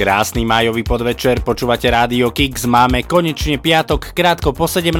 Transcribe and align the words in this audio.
Krásny 0.00 0.48
májový 0.48 0.80
podvečer, 0.80 1.44
počúvate 1.44 1.84
Rádio 1.92 2.32
Kix, 2.32 2.64
máme 2.64 3.04
konečne 3.04 3.60
piatok, 3.60 4.16
krátko 4.16 4.56
po 4.56 4.64
17. 4.64 4.96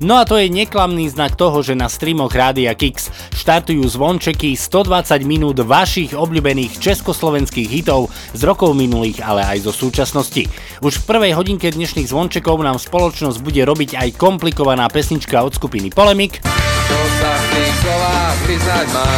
No 0.00 0.16
a 0.16 0.24
to 0.24 0.40
je 0.40 0.48
neklamný 0.48 1.04
znak 1.12 1.36
toho, 1.36 1.60
že 1.60 1.76
na 1.76 1.84
streamoch 1.92 2.32
Rádia 2.32 2.72
Kix 2.72 3.12
štartujú 3.36 3.84
zvončeky 3.84 4.56
120 4.56 5.20
minút 5.28 5.60
vašich 5.60 6.16
obľúbených 6.16 6.80
československých 6.80 7.68
hitov 7.68 8.08
z 8.32 8.40
rokov 8.48 8.72
minulých, 8.72 9.20
ale 9.20 9.44
aj 9.44 9.68
zo 9.68 9.72
súčasnosti. 9.76 10.48
Už 10.80 11.04
v 11.04 11.08
prvej 11.12 11.36
hodinke 11.36 11.68
dnešných 11.68 12.08
zvončekov 12.08 12.56
nám 12.64 12.80
spoločnosť 12.80 13.36
bude 13.44 13.60
robiť 13.68 14.00
aj 14.00 14.16
komplikovaná 14.16 14.88
pesnička 14.88 15.44
od 15.44 15.52
skupiny 15.52 15.92
Polemik. 15.92 16.40
Čo 16.92 17.00
sa 17.24 17.32
v 17.32 17.44
tých 17.56 17.74
slovách 17.80 18.38
vyznať 18.44 18.86
má? 18.92 19.12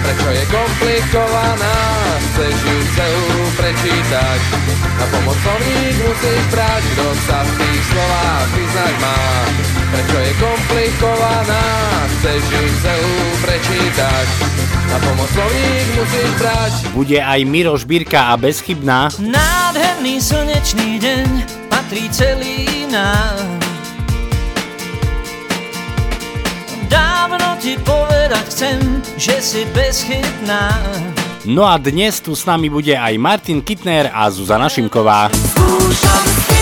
Prečo 0.00 0.28
je 0.32 0.44
komplikovaná? 0.48 1.76
Chceš 2.24 2.56
ju 2.56 2.78
celú 2.96 3.28
prečítať? 3.60 4.40
Na 4.96 5.06
pomoc 5.12 5.36
slovník 5.44 5.96
musíš 6.00 6.42
brať 6.48 6.82
Kto 6.96 7.06
sa 7.28 7.38
v 7.44 7.50
tých 7.60 7.82
slovách 7.92 8.48
vyznať 8.56 8.94
má? 8.96 9.20
Prečo 9.92 10.18
je 10.24 10.32
komplikovaná? 10.40 11.64
Chceš 12.16 12.42
ju 12.48 12.64
celú 12.80 13.16
prečítať? 13.44 14.26
Na 14.88 14.96
pomoc 15.04 15.28
slovník 15.36 15.86
musíš 15.92 16.30
brať. 16.40 16.72
Bude 16.96 17.18
aj 17.20 17.40
Miro 17.44 17.76
Žbírka 17.76 18.32
a 18.32 18.34
Bezchybná. 18.40 19.12
Nádherný 19.20 20.16
slnečný 20.16 20.96
deň 20.96 21.28
patrí 21.68 22.08
celý 22.08 22.88
nám 22.88 23.71
Dávno 26.92 27.56
ti 27.56 27.80
povedať 27.80 28.44
chcem, 28.52 29.00
že 29.16 29.40
si 29.40 29.64
bezchytná 29.72 30.76
No 31.42 31.66
a 31.66 31.74
dnes 31.74 32.22
tu 32.22 32.38
s 32.38 32.46
nami 32.46 32.70
bude 32.70 32.94
aj 32.94 33.18
Martin 33.18 33.58
Kittner 33.66 34.14
a 34.14 34.30
Zuzana 34.30 34.70
Šimková. 34.70 35.26
Skúšam 35.34 36.61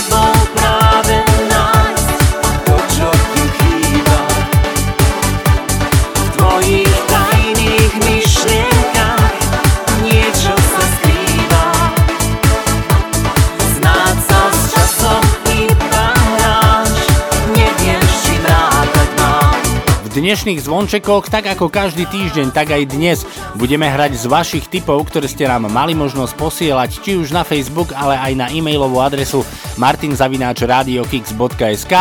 dnešných 20.21 20.61
zvončekoch, 20.61 21.33
tak 21.33 21.49
ako 21.49 21.73
každý 21.73 22.05
týždeň, 22.05 22.53
tak 22.53 22.77
aj 22.77 22.93
dnes 22.93 23.25
budeme 23.57 23.89
hrať 23.89 24.21
z 24.21 24.29
vašich 24.29 24.69
tipov, 24.69 25.09
ktoré 25.09 25.25
ste 25.25 25.49
nám 25.49 25.73
mali 25.73 25.97
možnosť 25.97 26.37
posielať 26.37 27.01
či 27.01 27.17
už 27.17 27.33
na 27.33 27.41
Facebook, 27.41 27.97
ale 27.97 28.21
aj 28.21 28.37
na 28.37 28.53
e-mailovú 28.53 29.01
adresu 29.01 29.41
martinzavináčradiokix.sk 29.81 31.95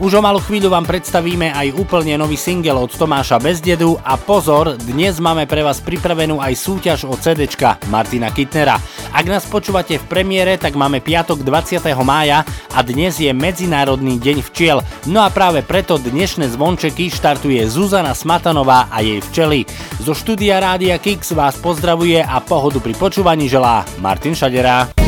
Už 0.00 0.10
o 0.16 0.24
malú 0.24 0.40
chvíľu 0.40 0.72
vám 0.72 0.88
predstavíme 0.88 1.52
aj 1.52 1.76
úplne 1.76 2.16
nový 2.16 2.40
single 2.40 2.80
od 2.80 2.88
Tomáša 2.88 3.36
Bezdedu 3.36 4.00
a 4.00 4.16
pozor, 4.16 4.80
dnes 4.80 5.20
máme 5.20 5.44
pre 5.44 5.60
vás 5.60 5.84
pripravenú 5.84 6.40
aj 6.40 6.56
súťaž 6.56 7.04
od 7.04 7.20
CDčka 7.20 7.76
Martina 7.92 8.32
Kittnera. 8.32 8.80
Ak 9.12 9.28
nás 9.28 9.44
počúvate 9.44 10.00
v 10.00 10.08
premiére, 10.08 10.56
tak 10.56 10.72
máme 10.72 11.04
piatok 11.04 11.44
20. 11.44 11.84
mája 12.00 12.48
a 12.72 12.80
dnes 12.80 13.20
je 13.20 13.28
Medzinárodný 13.28 14.16
deň 14.16 14.40
včiel. 14.40 14.80
No 15.04 15.20
a 15.20 15.28
práve 15.28 15.60
preto 15.60 16.00
dnešné 16.00 16.48
zvončeky 16.48 17.12
štartuje 17.12 17.57
Zuzana 17.66 18.14
Smatanová 18.14 18.92
a 18.92 19.02
jej 19.02 19.18
včely. 19.18 19.66
Zo 19.98 20.14
štúdia 20.14 20.62
Rádia 20.62 21.00
Kix 21.02 21.34
vás 21.34 21.58
pozdravuje 21.58 22.22
a 22.22 22.38
pohodu 22.38 22.78
pri 22.78 22.94
počúvaní 22.94 23.50
želá 23.50 23.82
Martin 23.98 24.36
Šadera. 24.36 25.07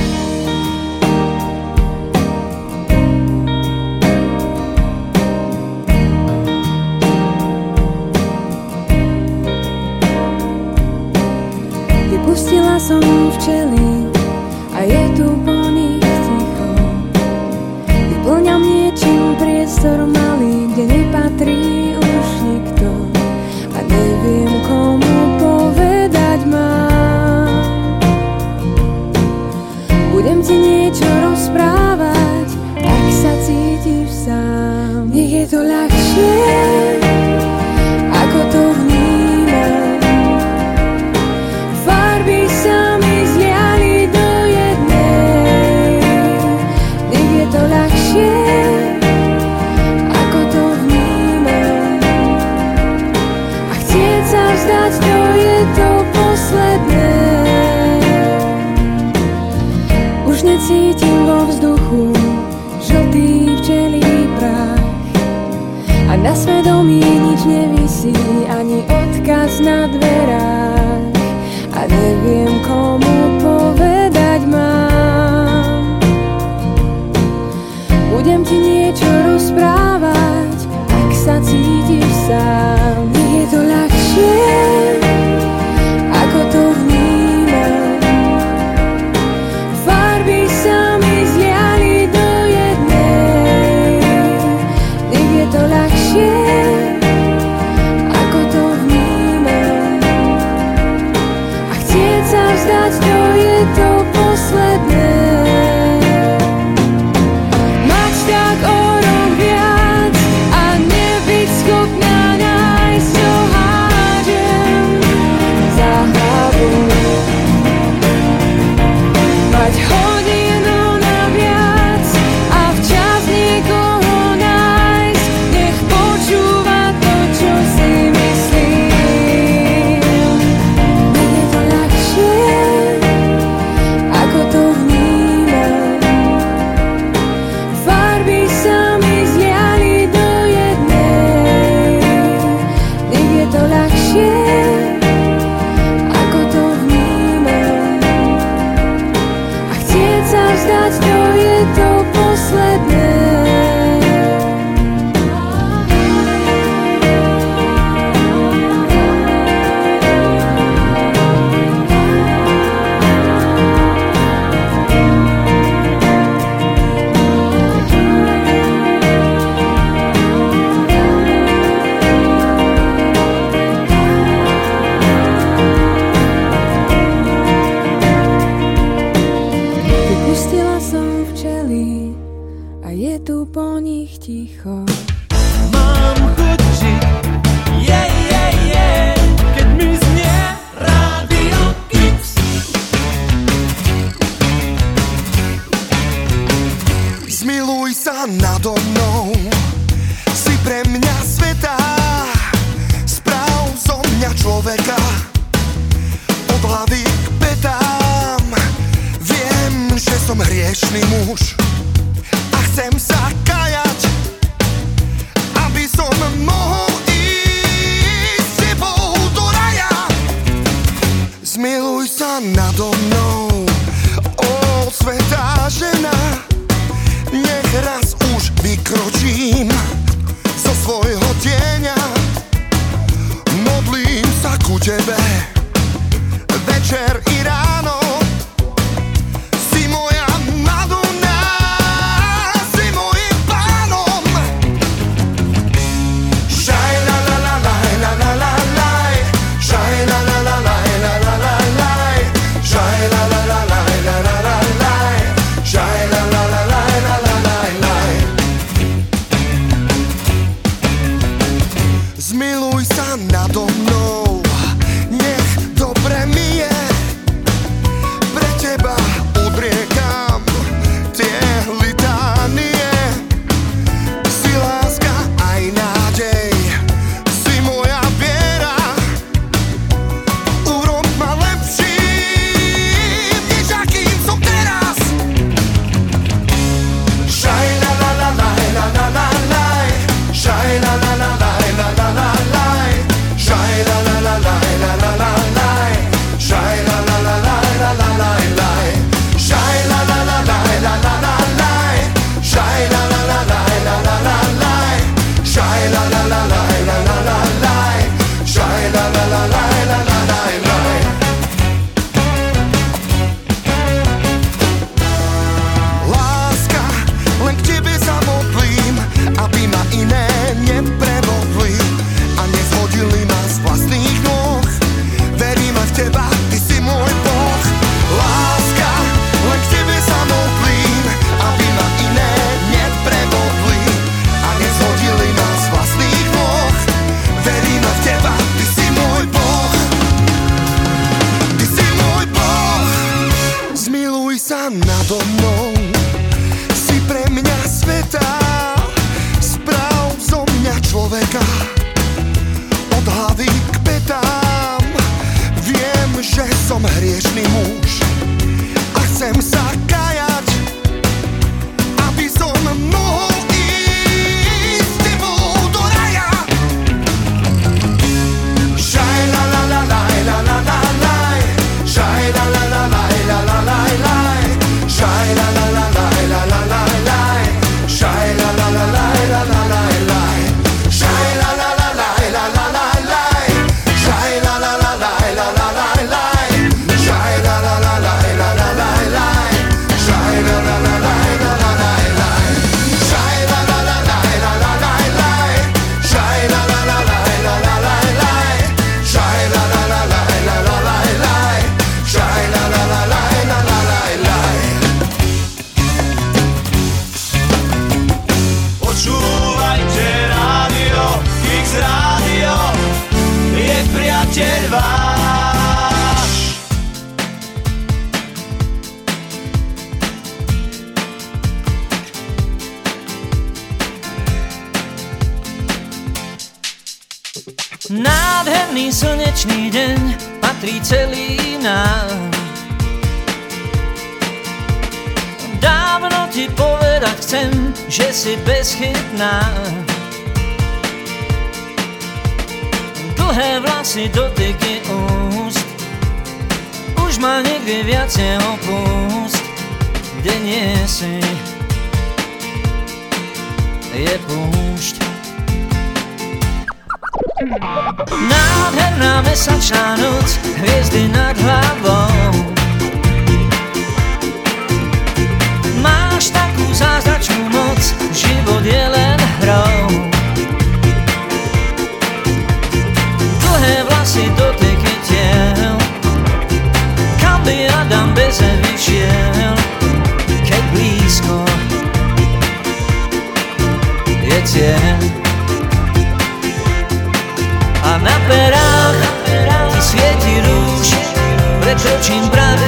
Prekročím 491.91 492.31
prach, 492.31 492.63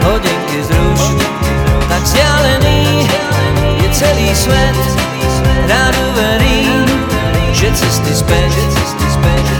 hodinky 0.00 0.64
zruš 0.64 1.12
Tak 1.88 2.02
vzdialený 2.02 3.04
je 3.84 3.88
celý 3.92 4.32
svet. 4.32 4.76
Rád 5.68 5.92
uverím, 6.08 6.88
že 7.52 7.68
cesty 7.76 8.16
späť 8.16 8.48
Nie 9.44 9.59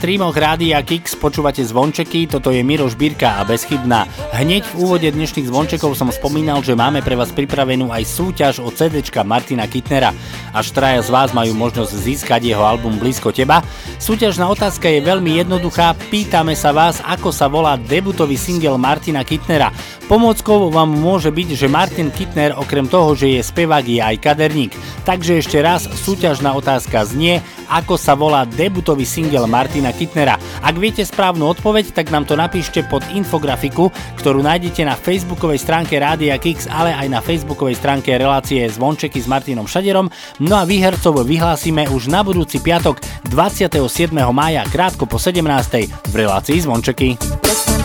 streamoch 0.00 0.32
Rádia 0.32 0.80
Kix 0.80 1.12
počúvate 1.12 1.60
zvončeky, 1.60 2.24
toto 2.24 2.48
je 2.48 2.64
Miroš 2.64 2.96
Birka 2.96 3.36
a 3.36 3.44
Bezchybná. 3.44 4.08
Hneď 4.32 4.64
v 4.72 4.88
úvode 4.88 5.04
dnešných 5.04 5.52
zvončekov 5.52 5.92
som 5.92 6.08
spomínal, 6.08 6.64
že 6.64 6.72
máme 6.72 7.04
pre 7.04 7.20
vás 7.20 7.28
pripravenú 7.36 7.92
aj 7.92 8.08
súťaž 8.08 8.64
od 8.64 8.72
CDčka 8.72 9.20
Martina 9.28 9.68
Kitnera. 9.68 10.16
Až 10.56 10.72
traja 10.72 11.04
z 11.04 11.12
vás 11.12 11.36
majú 11.36 11.52
možnosť 11.52 11.92
získať 11.92 12.48
jeho 12.48 12.64
album 12.64 12.96
Blízko 12.96 13.28
teba. 13.28 13.60
Súťažná 14.00 14.48
otázka 14.48 14.88
je 14.88 15.04
veľmi 15.04 15.36
jednoduchá, 15.36 15.92
pýtame 16.08 16.56
sa 16.56 16.72
vás, 16.72 17.04
ako 17.04 17.28
sa 17.28 17.52
volá 17.52 17.76
debutový 17.76 18.40
single 18.40 18.80
Martina 18.80 19.20
Kitnera. 19.20 19.68
Pomockou 20.08 20.72
vám 20.72 20.90
môže 20.90 21.28
byť, 21.28 21.48
že 21.54 21.70
Martin 21.70 22.08
Kitner 22.10 22.56
okrem 22.56 22.88
toho, 22.88 23.12
že 23.14 23.36
je 23.36 23.46
spevák, 23.46 23.86
je 23.86 24.00
aj 24.02 24.16
kaderník. 24.18 24.72
Takže 25.04 25.38
ešte 25.38 25.60
raz, 25.62 25.86
súťažná 25.86 26.50
otázka 26.56 27.06
znie, 27.06 27.44
ako 27.70 27.94
sa 27.94 28.18
volá 28.18 28.42
debutový 28.44 29.06
single 29.06 29.46
Martina 29.46 29.94
Kitnera. 29.94 30.36
Ak 30.60 30.74
viete 30.76 31.06
správnu 31.06 31.46
odpoveď, 31.54 31.94
tak 31.94 32.10
nám 32.10 32.26
to 32.26 32.34
napíšte 32.34 32.82
pod 32.90 33.06
infografiku, 33.14 33.94
ktorú 34.18 34.42
nájdete 34.42 34.82
na 34.82 34.98
facebookovej 34.98 35.62
stránke 35.62 35.96
Rádia 35.96 36.34
Kix, 36.36 36.66
ale 36.66 36.90
aj 36.92 37.06
na 37.08 37.22
facebookovej 37.22 37.78
stránke 37.78 38.10
relácie 38.18 38.66
Zvončeky 38.66 39.22
s 39.22 39.30
Martinom 39.30 39.70
Šaderom. 39.70 40.10
No 40.42 40.58
a 40.58 40.66
výhercov 40.66 41.22
vyhlásime 41.22 41.86
už 41.88 42.10
na 42.10 42.26
budúci 42.26 42.58
piatok 42.58 42.98
27. 43.30 43.78
mája 44.34 44.66
krátko 44.66 45.06
po 45.06 45.22
17. 45.22 45.40
v 46.10 46.14
relácii 46.14 46.58
Zvončeky. 46.60 47.14
Nesmiem 47.46 47.79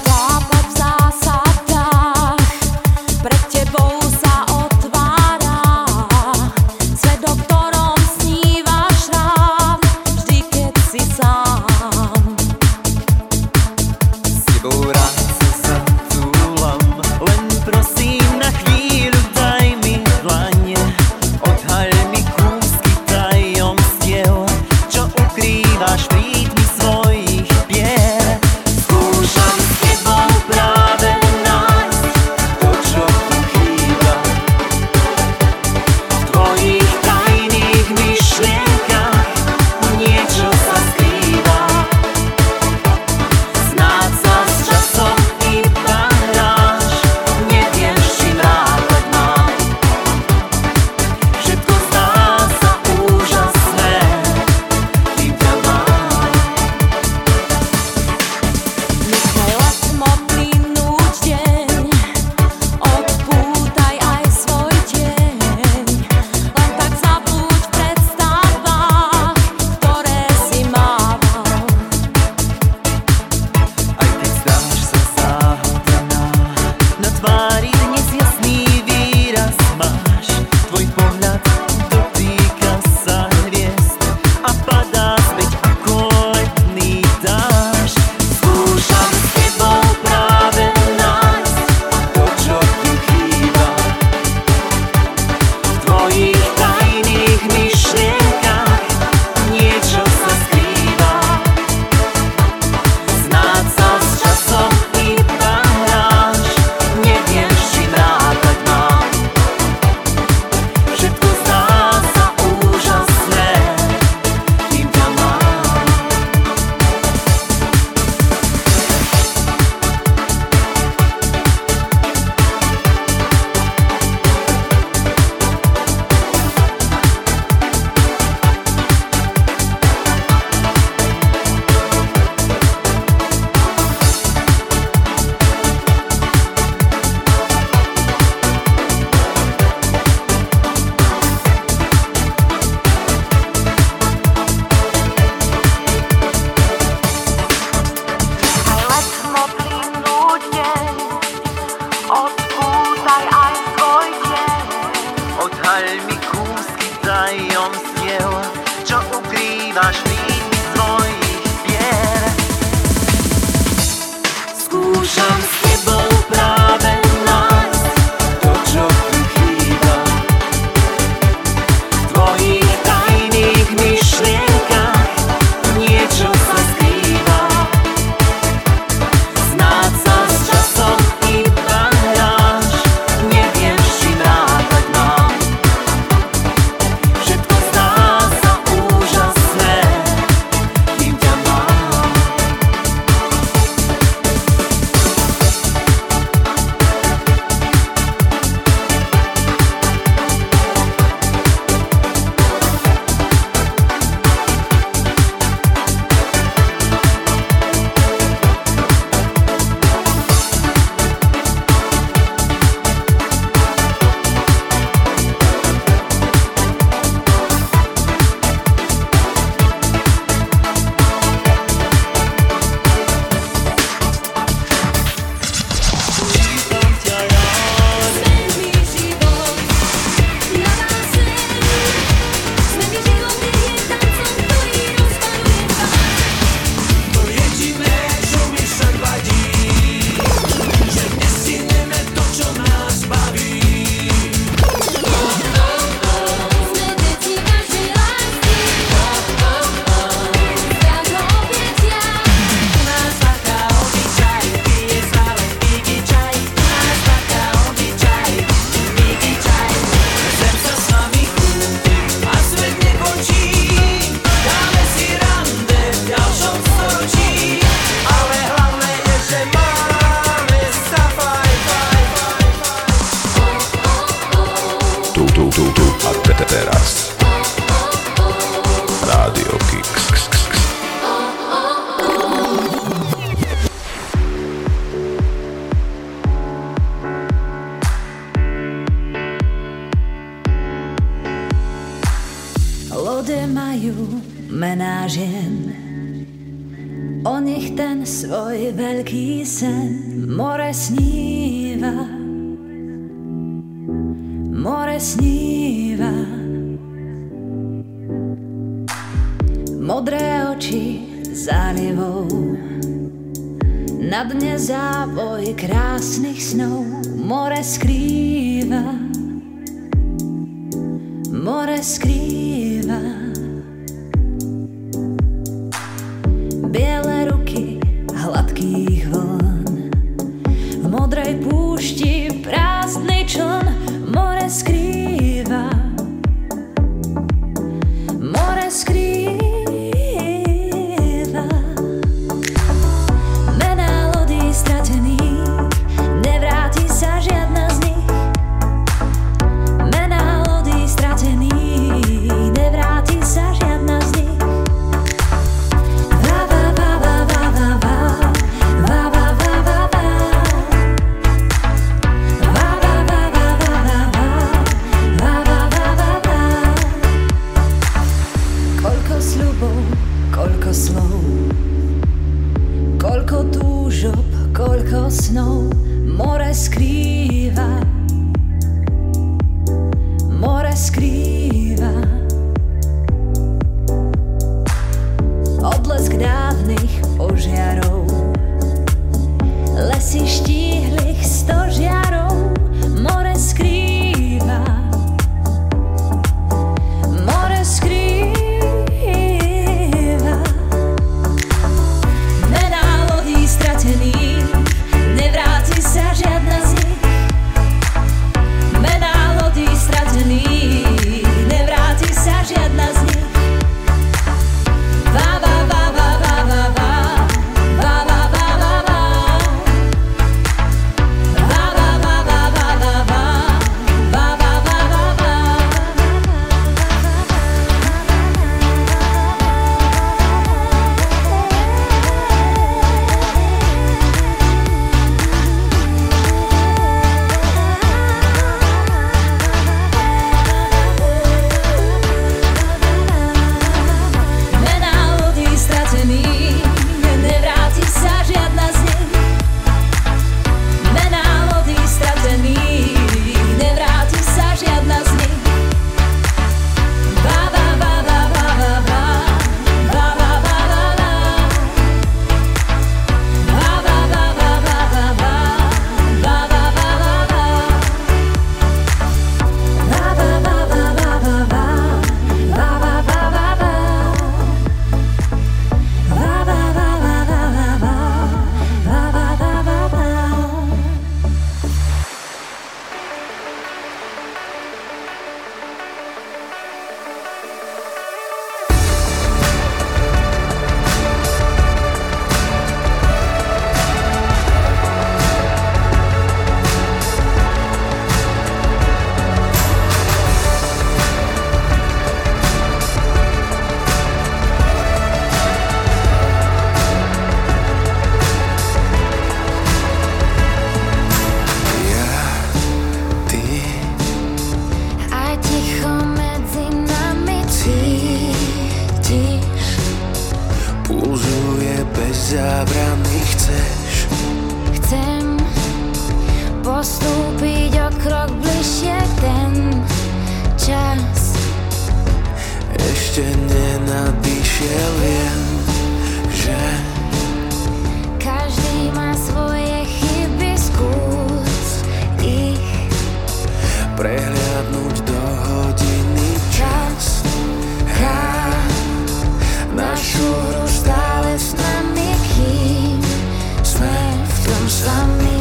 tom 555.06 555.20
sami 555.20 555.35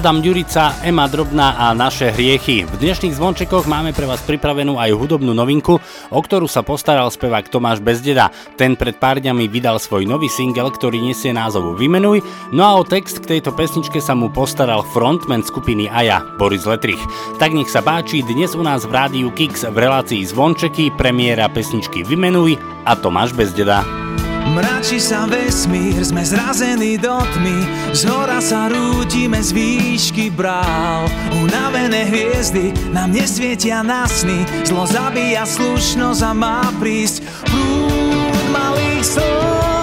Adam 0.00 0.24
Ďurica, 0.24 0.80
Ema 0.80 1.04
Drobná 1.12 1.60
a 1.60 1.76
naše 1.76 2.08
hriechy. 2.08 2.64
V 2.64 2.80
dnešných 2.80 3.20
zvončekoch 3.20 3.68
máme 3.68 3.92
pre 3.92 4.08
vás 4.08 4.24
pripravenú 4.24 4.80
aj 4.80 4.96
hudobnú 4.96 5.36
novinku, 5.36 5.76
o 6.08 6.20
ktorú 6.24 6.48
sa 6.48 6.64
postaral 6.64 7.12
spevák 7.12 7.52
Tomáš 7.52 7.84
Bezdeda. 7.84 8.32
Ten 8.56 8.80
pred 8.80 8.96
pár 8.96 9.20
dňami 9.20 9.44
vydal 9.52 9.76
svoj 9.76 10.08
nový 10.08 10.32
single, 10.32 10.72
ktorý 10.72 11.04
nesie 11.04 11.36
názov 11.36 11.76
Vymenuj, 11.76 12.24
no 12.48 12.64
a 12.64 12.80
o 12.80 12.82
text 12.88 13.20
k 13.20 13.36
tejto 13.36 13.52
pesničke 13.52 14.00
sa 14.00 14.16
mu 14.16 14.32
postaral 14.32 14.88
frontman 14.96 15.44
skupiny 15.44 15.92
Aja, 15.92 16.24
Boris 16.40 16.64
Letrich. 16.64 17.04
Tak 17.36 17.52
nech 17.52 17.68
sa 17.68 17.84
páči, 17.84 18.24
dnes 18.24 18.56
u 18.56 18.64
nás 18.64 18.88
v 18.88 18.96
rádiu 18.96 19.28
Kix 19.36 19.68
v 19.68 19.76
relácii 19.84 20.24
Zvončeky 20.24 20.96
premiéra 20.96 21.52
pesničky 21.52 22.08
Vymenuj 22.08 22.56
a 22.88 22.96
Tomáš 22.96 23.36
Bezdeda. 23.36 24.09
Mračí 24.50 24.98
sa 24.98 25.30
vesmír, 25.30 26.02
sme 26.02 26.26
zrazení 26.26 26.98
do 26.98 27.14
tmy. 27.38 27.58
Z 27.94 28.02
hora 28.10 28.42
sa 28.42 28.66
rútime 28.66 29.38
z 29.38 29.54
výšky 29.54 30.34
brál. 30.34 31.06
Unavené 31.30 32.10
hviezdy 32.10 32.74
nám 32.90 33.14
nesvietia 33.14 33.86
na 33.86 34.10
sny. 34.10 34.42
Zlo 34.66 34.90
zabíja 34.90 35.46
slušnosť 35.46 36.22
a 36.26 36.32
má 36.34 36.66
prísť 36.82 37.22
Prúd 37.46 38.42
malých 38.50 39.06
slz 39.06 39.79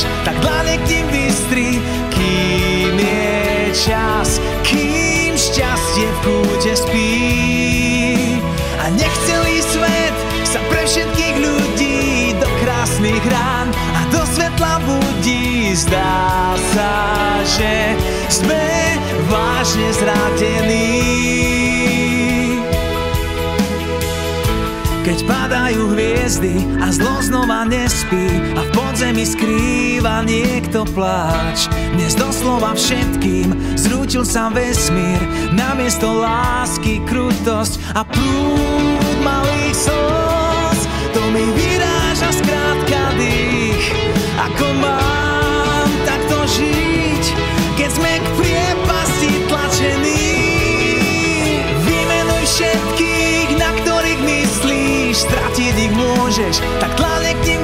môžeš, 0.00 0.24
tak 0.24 0.36
dlane 0.40 0.76
k 0.80 0.88
ním 0.88 1.06
vystri 1.12 1.68
Kým 2.10 2.96
je 2.96 3.72
čas, 3.74 4.40
kým 4.64 5.36
šťastie 5.36 6.08
v 6.08 6.18
kúte 6.24 6.72
spí. 6.76 7.12
A 8.80 8.84
nech 8.96 9.16
celý 9.28 9.60
svet 9.64 10.16
sa 10.44 10.60
pre 10.68 10.82
všetkých 10.84 11.36
ľudí 11.38 11.98
Do 12.40 12.48
krásnych 12.64 13.24
rán 13.30 13.68
a 13.72 14.00
do 14.12 14.22
svetla 14.26 14.80
budí. 14.84 15.72
Zdá 15.76 16.58
sa, 16.74 16.92
že 17.46 17.94
sme 18.28 18.64
vážne 19.30 19.88
zrátení. 19.96 20.90
Keď 25.00 25.18
padajú 25.24 25.96
hviezdy 25.96 26.54
a 26.78 26.92
zlo 26.92 27.18
znova 27.24 27.64
nespí 27.66 28.30
A 28.54 28.62
v 28.62 28.70
podzemí 29.00 29.24
skrýva 29.24 30.20
niekto 30.28 30.84
pláč. 30.92 31.72
Dnes 31.96 32.12
doslova 32.12 32.76
všetkým 32.76 33.48
zrútil 33.72 34.28
sa 34.28 34.52
vesmír 34.52 35.16
Namiesto 35.56 36.20
lásky 36.20 37.00
krutosť 37.08 37.80
a 37.96 38.04
prúd 38.04 39.16
malých 39.24 39.88
slz. 39.88 40.80
To 41.16 41.22
mi 41.32 41.48
vyráža 41.48 42.28
skrátka 42.44 43.00
dých. 43.16 43.88
Ako 44.36 44.68
mám 44.76 45.88
takto 46.04 46.44
žiť 46.60 47.24
Keď 47.80 47.90
sme 47.96 48.12
k 48.20 48.26
priepasti 48.36 49.30
tlačení? 49.48 50.28
Vymenuj 51.88 52.44
všetkých, 52.44 53.48
na 53.56 53.72
ktorých 53.80 54.20
myslíš. 54.28 55.24
Stratiť 55.24 55.88
ich 55.88 55.94
môžeš, 55.96 56.60
tak 56.84 56.92
dlane 57.00 57.32
k 57.40 57.42
ním 57.48 57.59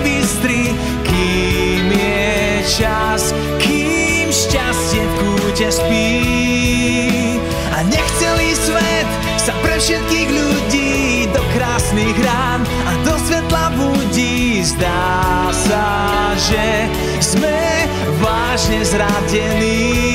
všetkých 9.87 10.31
ľudí 10.35 10.91
Do 11.31 11.39
krásnych 11.55 12.19
rán 12.19 12.67
a 12.67 12.93
do 13.07 13.15
svetla 13.23 13.71
budí. 13.79 14.59
Zdá 14.67 15.47
sa, 15.55 15.87
že 16.35 16.91
sme 17.23 17.87
vážne 18.19 18.83
zradení 18.83 20.06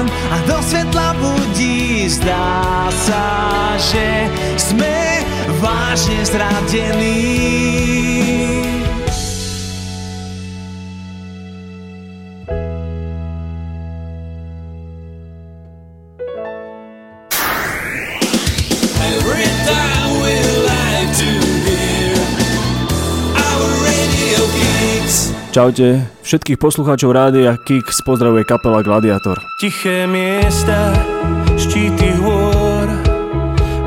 pán 0.00 0.08
a 0.32 0.36
do 0.46 0.62
svetla 0.62 1.14
budí. 1.20 2.08
Zdá 2.08 2.88
sa, 2.90 3.24
že 3.76 4.28
sme 4.56 5.24
vážne 5.60 6.24
zradení. 6.24 7.20
Čaute, 25.50 26.06
všetkých 26.22 26.62
poslucháčov 26.62 27.10
rádia 27.10 27.58
Kix 27.58 28.06
pozdravuje 28.06 28.46
kapela 28.46 28.86
Gladiator. 28.86 29.34
Tiché 29.58 30.06
miesta, 30.06 30.94
štíty 31.58 32.14
hôr, 32.22 32.86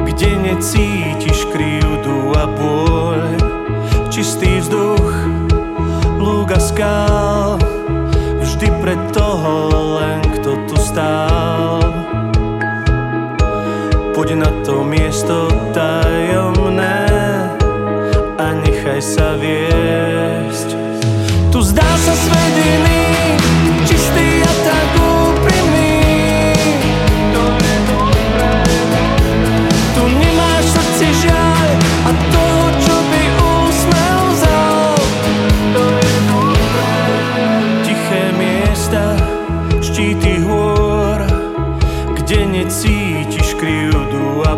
kde 0.03 0.43
necítiš 0.43 1.47
krivdu 1.55 2.35
a 2.35 2.51
bôľ. 2.51 3.39
Čistý 4.11 4.59
vzduch, 4.59 5.07
lúga 6.19 6.59
skál, 6.59 7.55
vždy 8.43 8.67
pred 8.83 8.99
toho 9.15 9.71
len 10.03 10.19
kto 10.35 10.59
tu 10.67 10.75
stál. 10.83 11.79
Poď 14.11 14.35
na 14.35 14.51
to 14.67 14.83
miesto 14.83 15.47
tajomné 15.71 17.07
a 18.35 18.51
nechaj 18.51 18.99
sa 18.99 19.39
vieť. 19.39 20.12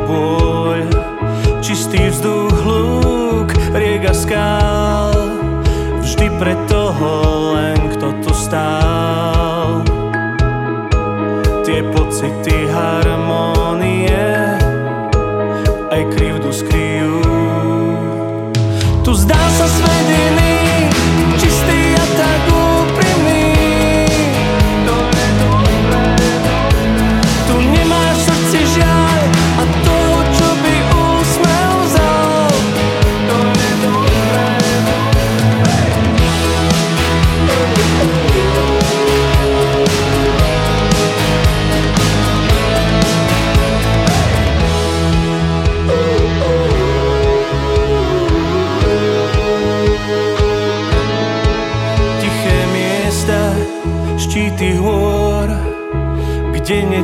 bôľ 0.05 0.79
Čistý 1.65 2.13
vzduch, 2.13 2.53
hluk, 2.61 3.49
rieka 3.73 4.13
skál 4.13 5.13
Vždy 6.05 6.29
pre 6.37 6.53
toho 6.69 7.11
len 7.57 7.77
kto 7.97 8.13
tu 8.21 8.31
stál. 8.37 8.84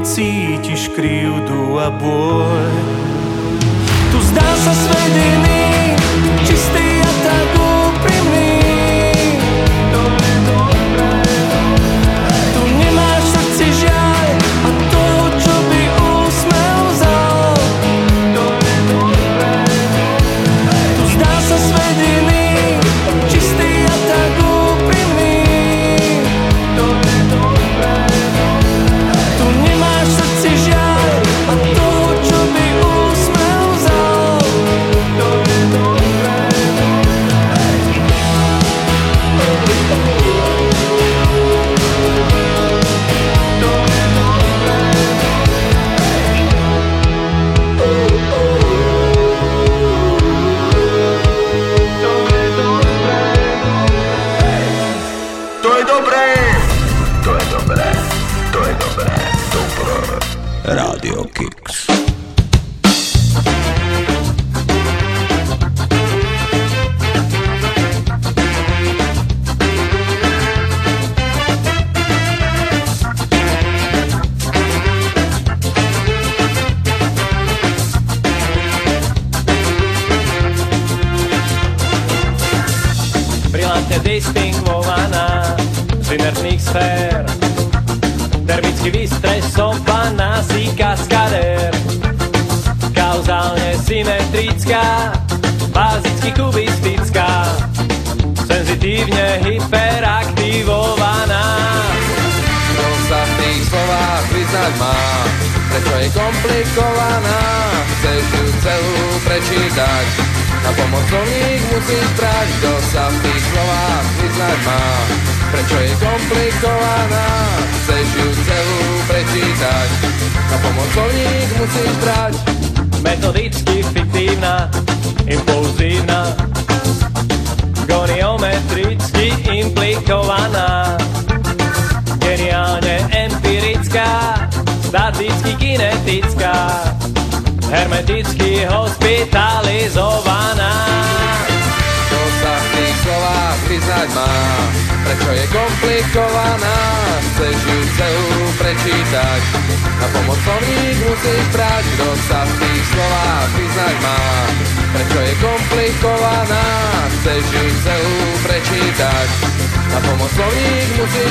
keď 0.02 0.10
cítiš 0.18 0.90
krivdu 0.98 1.78
a 1.78 1.94
bôľ. 1.94 2.74
Tu 4.10 4.18
zdá 4.34 4.50
sa 4.66 4.74
svet 4.74 5.14
čistý 6.42 6.91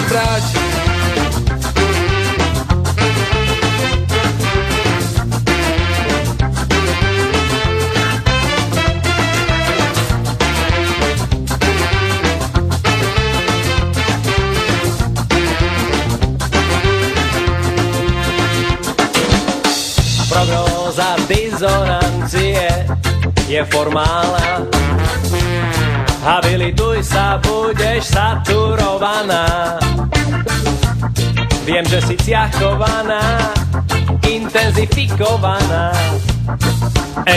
pra. 0.09 0.60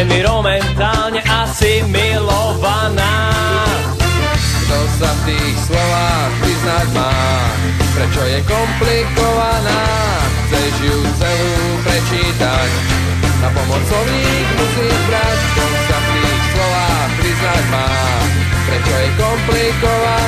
Environmentálne 0.03 1.23
asimilovaná. 1.23 3.15
Kto 4.67 4.79
sa 4.99 5.09
v 5.15 5.19
tých 5.31 5.55
slovách 5.63 6.31
priznať 6.43 6.87
má? 6.91 7.15
Prečo 7.95 8.21
je 8.27 8.39
komplikovaná? 8.43 9.83
Chceš 10.51 10.91
ju 10.91 10.97
celú 11.15 11.55
prečítať? 11.87 12.69
Na 13.39 13.47
pomoc 13.55 13.79
slovník 13.87 14.47
brať. 15.07 15.37
Kto 15.39 15.65
sa 15.71 15.95
v 15.95 16.07
tých 16.19 16.43
slovách 16.51 17.11
priznať 17.23 17.63
má? 17.71 17.87
Prečo 18.67 18.93
je 18.99 19.09
komplikovaná 19.15 20.22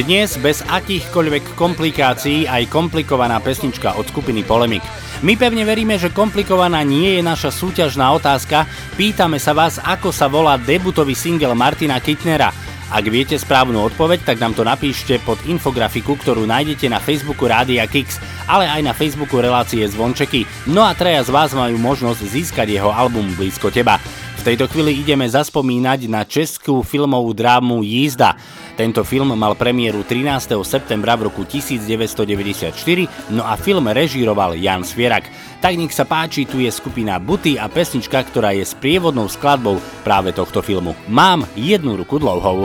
Dnes 0.00 0.32
bez 0.40 0.64
akýchkoľvek 0.64 1.60
komplikácií 1.60 2.48
aj 2.48 2.72
komplikovaná 2.72 3.36
pesnička 3.36 4.00
od 4.00 4.08
skupiny 4.08 4.40
Polemik. 4.48 4.80
My 5.20 5.36
pevne 5.36 5.60
veríme, 5.68 6.00
že 6.00 6.08
komplikovaná 6.08 6.80
nie 6.88 7.20
je 7.20 7.22
naša 7.22 7.52
súťažná 7.52 8.08
otázka. 8.16 8.64
Pýtame 8.96 9.36
sa 9.36 9.52
vás, 9.52 9.76
ako 9.76 10.08
sa 10.08 10.24
volá 10.24 10.56
debutový 10.56 11.12
single 11.12 11.52
Martina 11.52 12.00
Kittnera. 12.00 12.48
Ak 12.88 13.04
viete 13.12 13.36
správnu 13.36 13.76
odpoveď, 13.92 14.24
tak 14.24 14.40
nám 14.40 14.56
to 14.56 14.64
napíšte 14.64 15.20
pod 15.20 15.36
infografiku, 15.44 16.16
ktorú 16.16 16.48
nájdete 16.48 16.88
na 16.88 16.96
Facebooku 16.96 17.44
Rádia 17.44 17.84
Kix, 17.84 18.16
ale 18.48 18.72
aj 18.72 18.80
na 18.80 18.96
Facebooku 18.96 19.36
relácie 19.36 19.84
Zvončeky. 19.84 20.48
No 20.72 20.80
a 20.80 20.96
traja 20.96 21.22
z 21.22 21.30
vás 21.30 21.52
majú 21.52 21.76
možnosť 21.76 22.24
získať 22.24 22.72
jeho 22.72 22.88
album 22.88 23.36
Blízko 23.36 23.68
teba. 23.68 24.00
V 24.40 24.48
tejto 24.48 24.72
chvíli 24.72 25.04
ideme 25.04 25.28
zaspomínať 25.28 26.08
na 26.08 26.24
českú 26.24 26.80
filmovú 26.80 27.36
drámu 27.36 27.84
Jízda. 27.84 28.40
Tento 28.72 29.04
film 29.04 29.36
mal 29.36 29.52
premiéru 29.52 30.00
13. 30.00 30.56
septembra 30.64 31.12
v 31.12 31.28
roku 31.28 31.44
1994, 31.44 33.36
no 33.36 33.44
a 33.44 33.60
film 33.60 33.84
režíroval 33.84 34.56
Jan 34.56 34.80
Svierak. 34.80 35.28
Tak 35.60 35.76
nech 35.76 35.92
sa 35.92 36.08
páči, 36.08 36.48
tu 36.48 36.56
je 36.56 36.72
skupina 36.72 37.20
Buty 37.20 37.60
a 37.60 37.68
pesnička, 37.68 38.16
ktorá 38.24 38.56
je 38.56 38.64
sprievodnou 38.64 39.28
skladbou 39.28 39.76
práve 40.08 40.32
tohto 40.32 40.64
filmu. 40.64 40.96
Mám 41.04 41.44
jednu 41.52 42.00
ruku 42.00 42.16
dlouhou. 42.16 42.64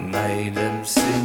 Najdem 0.00 0.80
si 0.80 1.23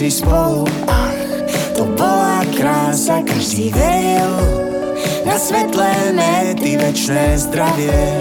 všetci 0.00 0.24
spolu. 0.24 0.64
Ach, 0.88 1.12
to 1.76 1.84
bola 1.92 2.40
krása, 2.56 3.20
každý 3.20 3.68
veril 3.68 4.32
na 5.28 5.36
svetlé 5.36 6.16
mety, 6.16 6.80
večné 6.80 7.36
zdravie. 7.36 8.19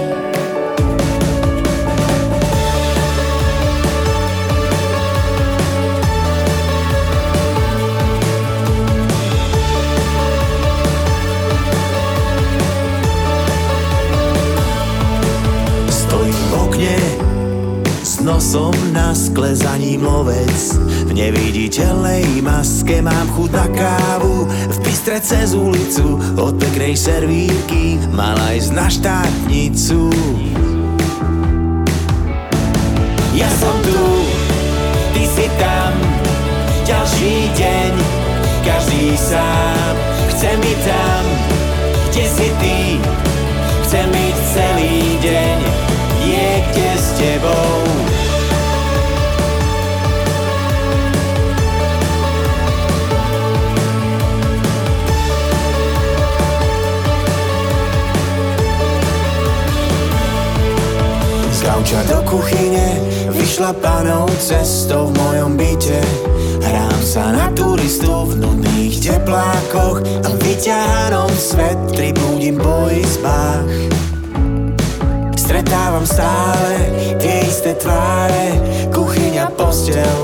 Tie 77.69 77.75
isté 77.75 77.85
tváre 77.85 78.45
Kuchyňa, 78.89 79.53
postel. 79.53 80.21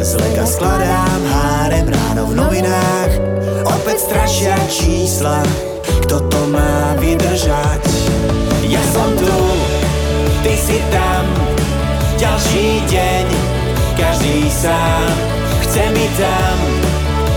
Zlega 0.00 0.46
skladám 0.46 1.20
hárem 1.28 1.88
ráno 1.88 2.26
v 2.32 2.34
novinách 2.34 3.12
Opäť 3.66 4.08
strašia 4.08 4.56
čísla. 4.70 5.42
Kto 6.06 6.22
to 6.30 6.40
má 6.48 6.94
vydržať? 7.02 7.82
Ja 8.66 8.82
som 8.94 9.10
tu, 9.18 9.38
ty 10.42 10.54
si 10.54 10.78
tam. 10.94 11.24
Ďalší 12.16 12.80
deň, 12.88 13.26
každý 13.98 14.48
sám. 14.48 15.10
Chce 15.66 15.84
mi 15.92 16.06
tam, 16.16 16.56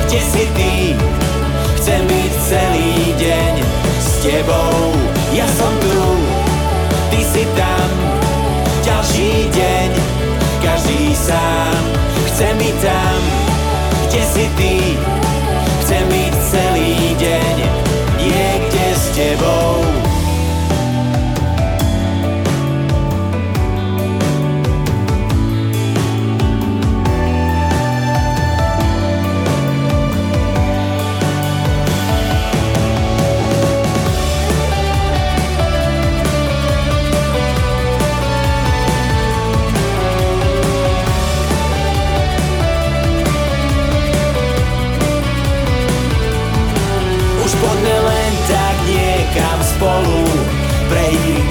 kde 0.07 0.20
si 0.22 0.43
ty. 0.55 0.76
Chcem 1.82 2.01
byť 2.07 2.32
celý 2.47 2.93
deň 3.18 3.53
s 3.99 4.10
tebou. 4.24 4.93
Ja 5.34 5.49
som 5.57 5.74
tu, 5.82 6.01
ty 7.10 7.20
si 7.26 7.43
tam 7.57 8.09
Ďalší 9.20 9.51
deň, 9.51 9.91
každý 10.63 11.11
sám. 11.11 11.84
Chce 12.24 12.55
mi 12.55 12.72
tam, 12.80 13.20
kde 14.07 14.24
si 14.24 14.47
ty 14.55 14.95
Chcem 15.84 16.07
byť 16.07 16.34
celý 16.47 16.95
deň. 17.20 17.55
Niekde 18.15 18.86
s 18.95 19.11
tebou 19.11 19.98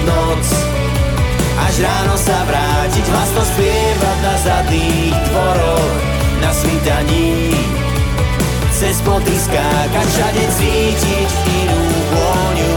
noc. 0.09 0.69
Až 1.69 1.85
ráno 1.85 2.15
sa 2.15 2.37
vrátiť 2.49 3.05
Hlasno 3.13 3.43
spievať 3.45 4.17
na 4.25 4.35
zadných 4.41 5.17
dvoroch 5.29 5.93
Na 6.41 6.51
svítaní 6.55 7.53
Cez 8.73 9.03
ploty 9.03 9.35
skákať 9.35 10.07
Všade 10.07 10.43
cítiť 10.55 11.29
inú 11.45 11.81
vôňu 12.09 12.75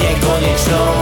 Nekonečnou. 0.00 0.96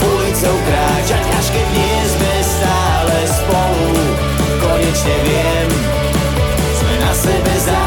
Ulicou 0.00 0.56
kráčať 0.66 1.24
Až 1.38 1.46
keď 1.54 1.66
nie 1.70 1.98
sme 2.10 2.34
stále 2.42 3.16
spolu. 3.30 3.88
Konečne 4.58 5.16
viem 5.22 5.68
Sme 6.72 6.94
na 7.04 7.12
sebe 7.14 7.54
závislí 7.62 7.85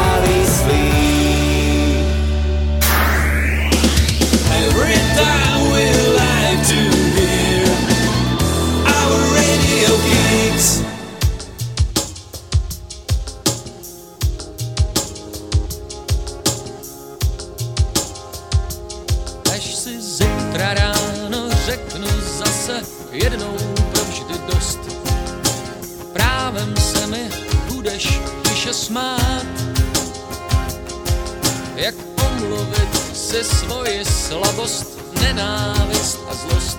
slabost, 34.60 34.86
nenávist 35.20 36.18
a 36.30 36.34
zlost. 36.34 36.78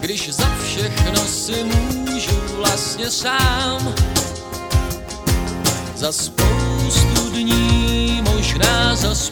Když 0.00 0.28
za 0.34 0.50
všechno 0.64 1.24
si 1.26 1.64
můžu 1.64 2.40
vlastně 2.56 3.10
sám. 3.10 3.94
Za 5.96 6.12
spoustu 6.12 7.30
dní, 7.30 8.22
možná 8.34 8.96
za 8.96 9.14
spoustu 9.14 9.31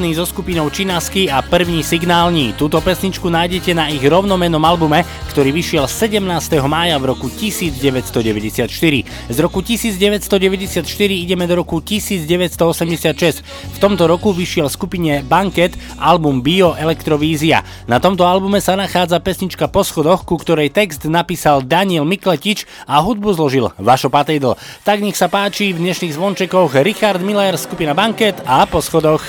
Malátny 0.00 0.16
so 0.16 0.24
skupinou 0.24 0.70
Činasky 0.72 1.28
a 1.28 1.44
první 1.44 1.84
signálni. 1.84 2.56
Túto 2.56 2.80
pesničku 2.80 3.28
nájdete 3.28 3.76
na 3.76 3.92
ich 3.92 4.00
rovnomenom 4.00 4.64
albume, 4.64 5.04
ktorý 5.28 5.52
vyšiel 5.52 5.84
17. 5.84 6.24
mája 6.64 6.96
v 6.96 7.12
roku 7.12 7.28
1994. 7.28 8.64
Z 9.28 9.38
roku 9.44 9.60
1994 9.60 10.88
ideme 11.04 11.44
do 11.44 11.60
roku 11.60 11.84
1986. 11.84 13.44
V 13.44 13.76
tomto 13.76 14.08
roku 14.08 14.32
vyšiel 14.32 14.72
skupine 14.72 15.20
Banket 15.20 15.76
album 16.00 16.40
Bio 16.40 16.72
Elektrovízia. 16.80 17.60
Na 17.84 18.00
tomto 18.00 18.24
albume 18.24 18.64
sa 18.64 18.80
nachádza 18.80 19.20
pesnička 19.20 19.68
Po 19.68 19.84
schodoch, 19.84 20.24
ku 20.24 20.40
ktorej 20.40 20.72
text 20.72 21.04
napísal 21.04 21.60
Daniel 21.60 22.08
Mikletič 22.08 22.64
a 22.88 23.04
hudbu 23.04 23.36
zložil 23.36 23.68
Vašo 23.76 24.08
Patejdl. 24.08 24.56
Tak 24.80 25.04
nech 25.04 25.20
sa 25.20 25.28
páči 25.28 25.76
v 25.76 25.84
dnešných 25.84 26.16
zvončekoch 26.16 26.80
Richard 26.80 27.20
Miller, 27.20 27.60
skupina 27.60 27.92
Banket 27.92 28.40
a 28.48 28.64
Po 28.64 28.80
schodoch. 28.80 29.20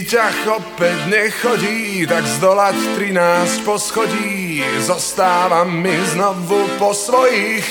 Výťah 0.00 0.48
opäť 0.56 1.12
nechodí, 1.12 2.08
tak 2.08 2.24
zdolať 2.24 2.72
13 2.96 3.68
poschodí, 3.68 4.64
zostávam 4.80 5.68
mi 5.68 5.92
znovu 6.16 6.56
po 6.80 6.96
svojich. 6.96 7.68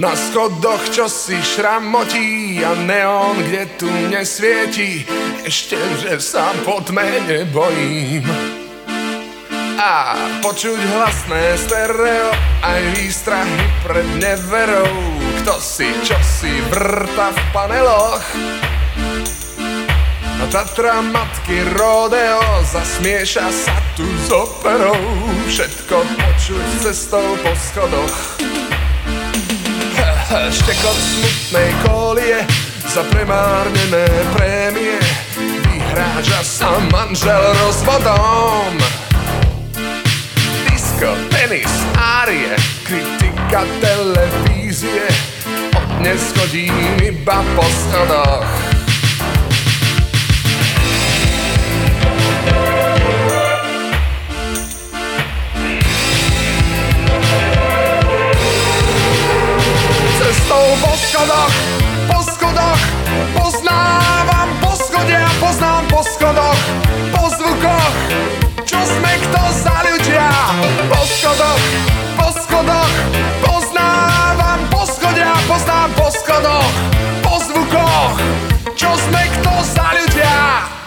Na 0.00 0.16
schodoch 0.16 0.80
čo 0.88 1.12
si 1.12 1.36
šramotí 1.36 2.56
a 2.64 2.72
neon, 2.72 3.36
kde 3.36 3.68
tu 3.76 3.84
nesvieti, 4.08 5.04
ešte, 5.44 5.76
že 6.00 6.16
sa 6.16 6.56
po 6.64 6.80
tme 6.80 7.20
nebojím. 7.28 8.24
A 9.76 10.16
počuť 10.40 10.80
hlasné 10.96 11.60
stereo, 11.60 12.32
aj 12.64 12.80
výstrahy 12.96 13.60
pred 13.84 14.08
neverou, 14.16 14.88
kto 15.44 15.60
si 15.60 15.92
čo 16.00 16.16
si 16.24 16.64
vrta 16.72 17.28
v 17.28 17.40
paneloch. 17.52 18.24
A 20.40 20.46
Tatra 20.48 21.04
matky 21.04 21.60
rodeo 21.76 22.64
zasmieša 22.64 23.52
sa 23.52 23.76
tu 23.92 24.08
s 24.08 24.32
operou 24.32 24.96
Všetko 25.44 26.00
počuť 26.00 26.66
cestou 26.80 27.36
po 27.44 27.52
schodoch. 27.60 28.40
Štekot 30.48 30.96
smutnej 30.96 31.68
kolie 31.84 32.40
za 32.88 33.04
premárnené 33.12 34.08
prémie 34.32 34.96
Vyhráža 35.68 36.40
sa 36.40 36.72
manžel 36.88 37.44
rozvodom. 37.60 38.80
Disko, 40.72 41.20
tenis, 41.28 41.68
árie, 42.00 42.56
kritika 42.88 43.68
televízie. 43.84 45.04
Od 45.76 45.88
dnes 46.00 46.32
chodím 46.32 46.96
iba 47.04 47.44
po 47.52 47.66
schodoch 47.68 48.69
cestou 60.50 60.66
po 60.82 60.96
schodoch, 60.96 61.54
po 62.10 62.18
schodoch 62.26 62.80
Poznávam 63.38 64.48
poschodia, 64.60 65.30
poznám 65.38 65.86
po 65.86 66.02
schodoch 66.02 66.58
Po 67.14 67.24
zvukoch, 67.30 67.94
čo 68.66 68.80
sme 68.82 69.12
kto 69.30 69.42
za 69.54 69.76
ľudia. 69.86 70.30
Po 70.90 71.00
schodoch, 71.06 71.62
po 72.18 72.28
schodoch 72.34 72.92
Poznávam 73.46 74.60
poschodia, 74.74 75.38
poznám 75.46 75.90
po 75.94 76.06
schodoch 76.10 76.74
Po 77.22 77.34
zvukoch, 77.46 78.14
čo 78.74 78.90
sme 78.98 79.22
kto 79.38 79.54
za 79.62 79.86
ľudia 79.94 80.79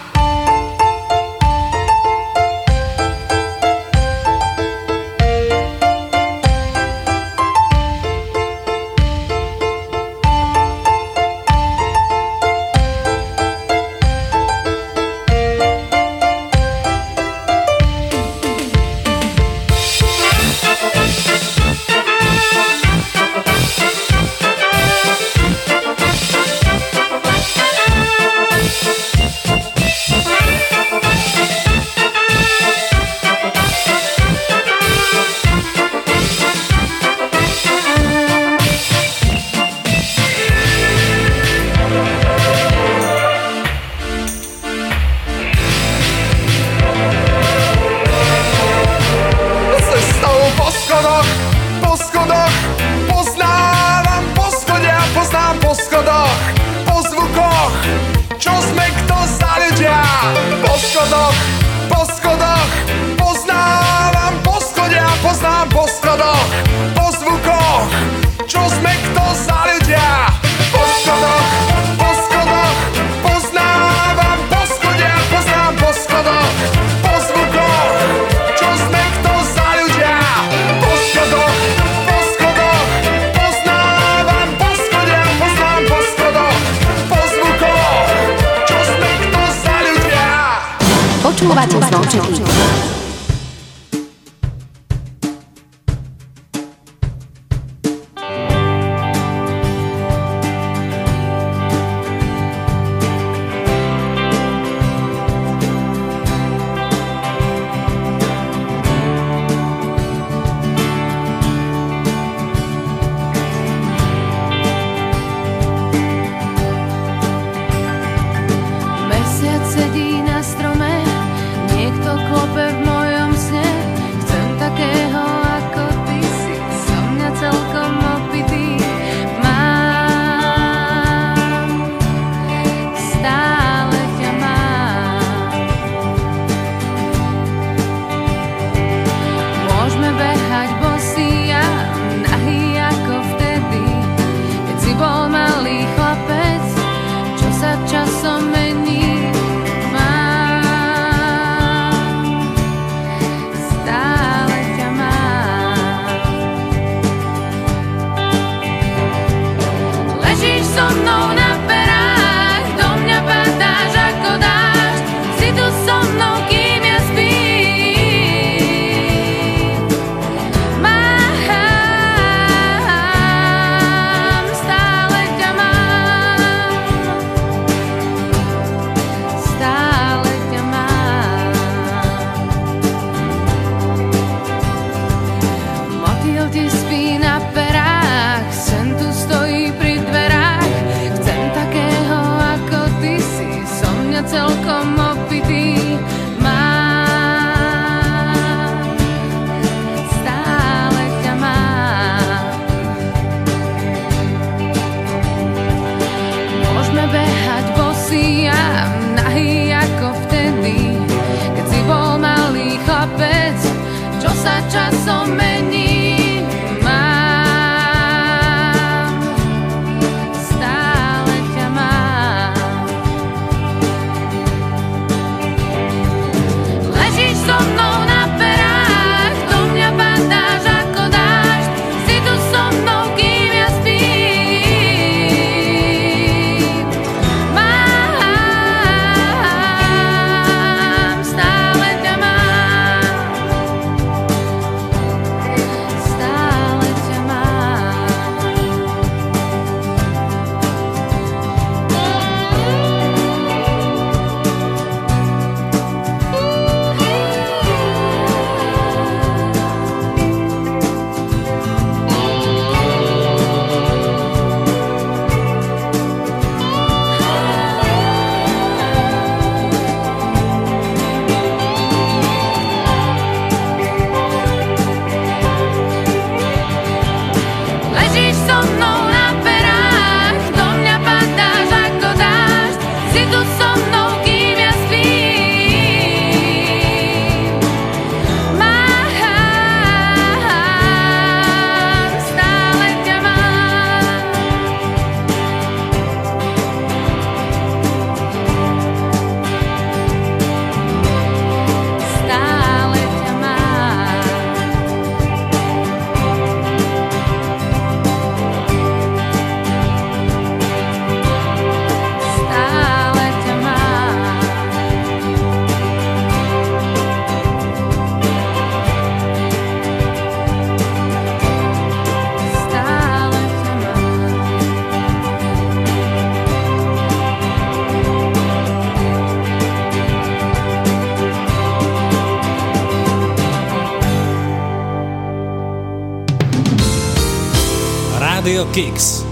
Rádio 338.73 339.22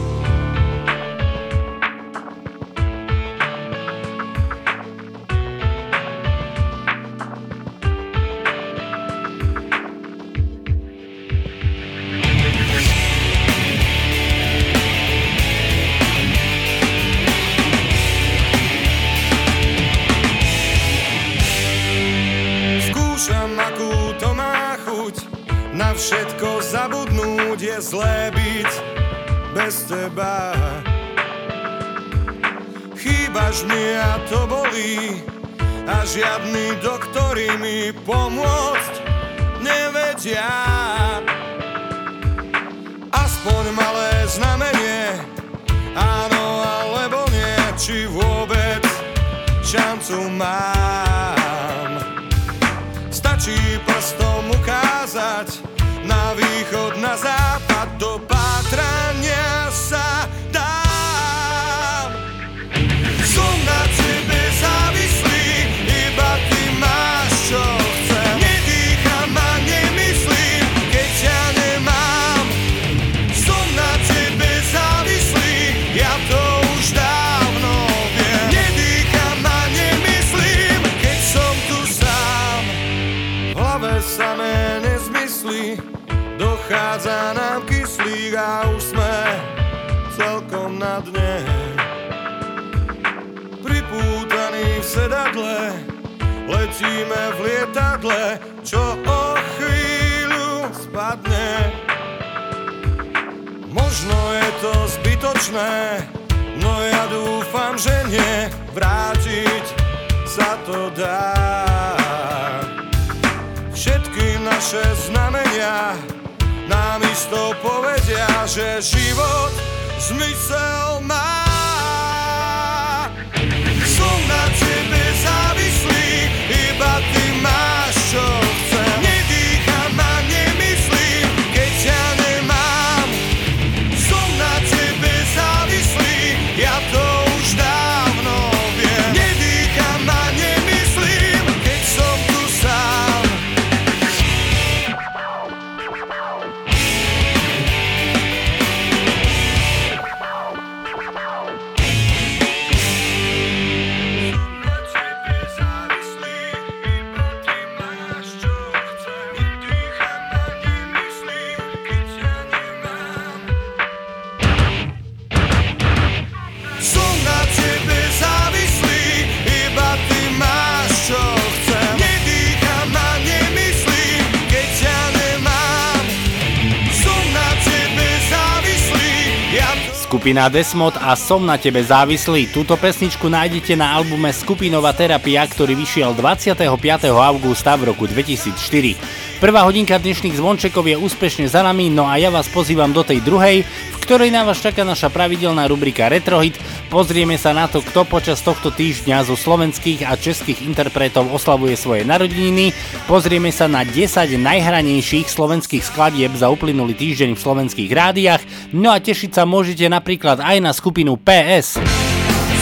Skupina 180.21 180.53
Desmod 180.53 181.01
a 181.01 181.17
Som 181.17 181.49
na 181.49 181.57
tebe 181.57 181.81
závislý. 181.81 182.53
Túto 182.53 182.77
pesničku 182.77 183.25
nájdete 183.25 183.73
na 183.73 183.97
albume 183.97 184.29
Skupinová 184.29 184.93
terapia, 184.93 185.41
ktorý 185.49 185.73
vyšiel 185.73 186.13
25. 186.13 186.61
augusta 187.09 187.73
v 187.73 187.89
roku 187.89 188.05
2004. 188.05 189.41
Prvá 189.41 189.65
hodinka 189.65 189.97
dnešných 189.97 190.37
zvončekov 190.37 190.85
je 190.85 190.93
úspešne 190.93 191.49
za 191.49 191.65
nami, 191.65 191.89
no 191.89 192.05
a 192.05 192.21
ja 192.21 192.29
vás 192.29 192.45
pozývam 192.53 192.93
do 192.93 193.01
tej 193.01 193.25
druhej, 193.25 193.65
v 193.65 193.97
ktorej 193.97 194.29
na 194.29 194.45
vás 194.45 194.61
čaká 194.61 194.85
naša 194.85 195.09
pravidelná 195.09 195.65
rubrika 195.65 196.05
Retrohit. 196.05 196.53
Pozrieme 196.91 197.39
sa 197.39 197.55
na 197.55 197.71
to, 197.71 197.79
kto 197.79 198.03
počas 198.03 198.43
tohto 198.43 198.67
týždňa 198.67 199.23
zo 199.23 199.39
slovenských 199.39 200.03
a 200.03 200.19
českých 200.19 200.59
interpretov 200.67 201.31
oslavuje 201.31 201.79
svoje 201.79 202.03
narodeniny. 202.03 202.75
Pozrieme 203.07 203.47
sa 203.47 203.71
na 203.71 203.87
10 203.87 204.35
najhranejších 204.35 205.31
slovenských 205.31 205.87
skladieb 205.87 206.35
za 206.35 206.51
uplynulý 206.51 206.91
týždeň 206.91 207.39
v 207.39 207.43
slovenských 207.47 207.91
rádiách. 207.95 208.43
No 208.75 208.91
a 208.91 208.99
tešiť 208.99 209.31
sa 209.31 209.47
môžete 209.47 209.87
napríklad 209.87 210.43
aj 210.43 210.59
na 210.59 210.75
skupinu 210.75 211.15
PS. 211.15 211.79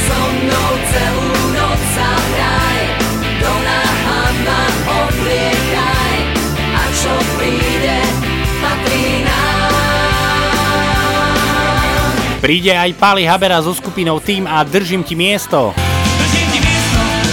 So 0.06 0.22
mnou 0.46 1.29
Príde 12.40 12.72
aj 12.72 12.96
Pali 12.96 13.28
Habera 13.28 13.60
so 13.60 13.76
skupinou 13.76 14.24
Tým 14.24 14.48
a 14.48 14.64
Držím 14.64 15.04
ti 15.04 15.12
miesto. 15.12 15.76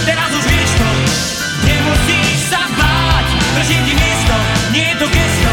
Teraz 0.03 0.29
už 0.35 0.43
vieš 0.51 0.71
to, 0.75 0.89
nemusíš 1.63 2.51
sa 2.51 2.63
báť 2.75 3.27
Držím 3.55 3.81
ti 3.87 3.93
miesto, 3.95 4.35
nie 4.75 4.85
je 4.91 4.95
to 4.99 5.07
gesto 5.07 5.51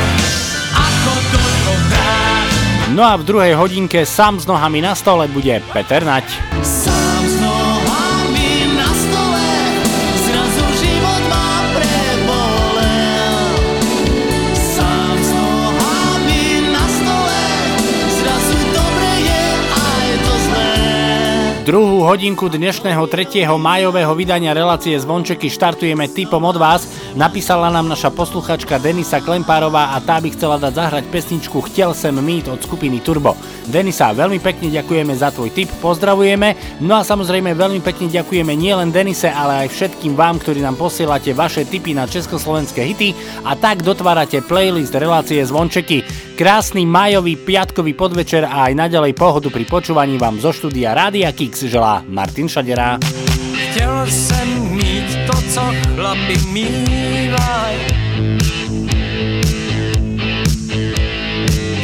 Ako 0.74 1.12
to 1.30 1.42
hrať 1.86 2.94
No 2.98 3.02
a 3.07 3.14
v 3.14 3.26
druhej 3.26 3.55
hodinke 3.55 4.02
sám 4.02 4.42
s 4.42 4.46
nohami 4.50 4.82
na 4.82 4.98
stole 4.98 5.30
bude 5.30 5.62
Peter 5.70 6.02
Nať. 6.02 6.26
Sám 6.62 6.93
Druhú 21.64 22.04
hodinku 22.04 22.52
dnešného 22.52 23.08
3. 23.08 23.48
májového 23.56 24.12
vydania 24.12 24.52
relácie 24.52 25.00
Zvončeky 25.00 25.48
štartujeme 25.48 26.12
typom 26.12 26.44
od 26.44 26.60
vás. 26.60 26.84
Napísala 27.14 27.70
nám 27.70 27.86
naša 27.86 28.10
posluchačka 28.10 28.82
Denisa 28.82 29.22
Klempárová 29.22 29.94
a 29.94 30.02
tá 30.02 30.18
by 30.18 30.34
chcela 30.34 30.58
dať 30.58 30.74
zahrať 30.74 31.04
pesničku 31.14 31.62
Chtěl 31.62 31.94
sem 31.94 32.10
mít 32.18 32.50
od 32.50 32.58
skupiny 32.58 32.98
Turbo. 32.98 33.38
Denisa, 33.70 34.10
veľmi 34.10 34.42
pekne 34.42 34.66
ďakujeme 34.74 35.14
za 35.14 35.30
tvoj 35.30 35.54
tip, 35.54 35.70
pozdravujeme. 35.78 36.82
No 36.82 36.98
a 36.98 37.06
samozrejme 37.06 37.54
veľmi 37.54 37.78
pekne 37.86 38.10
ďakujeme 38.10 38.58
nielen 38.58 38.90
Denise, 38.90 39.30
ale 39.30 39.62
aj 39.62 39.68
všetkým 39.70 40.18
vám, 40.18 40.42
ktorí 40.42 40.58
nám 40.58 40.74
posielate 40.74 41.30
vaše 41.38 41.62
tipy 41.62 41.94
na 41.94 42.10
československé 42.10 42.82
hity 42.82 43.14
a 43.46 43.54
tak 43.54 43.86
dotvárate 43.86 44.42
playlist 44.42 44.98
relácie 44.98 45.38
Zvončeky. 45.38 46.02
Krásny 46.34 46.82
majový 46.82 47.38
piatkový 47.38 47.94
podvečer 47.94 48.42
a 48.42 48.66
aj 48.66 48.74
naďalej 48.74 49.14
pohodu 49.14 49.54
pri 49.54 49.62
počúvaní 49.70 50.18
vám 50.18 50.42
zo 50.42 50.50
štúdia 50.50 50.90
Rádia 50.98 51.30
Kix 51.30 51.62
želá 51.70 52.02
Martin 52.10 52.50
Šadera. 52.50 52.98
Chtěl 53.74 54.06
jsem 54.06 54.70
mít 54.70 55.18
to, 55.26 55.42
co 55.42 55.60
chlapi 55.94 56.38
mývaj 56.48 57.74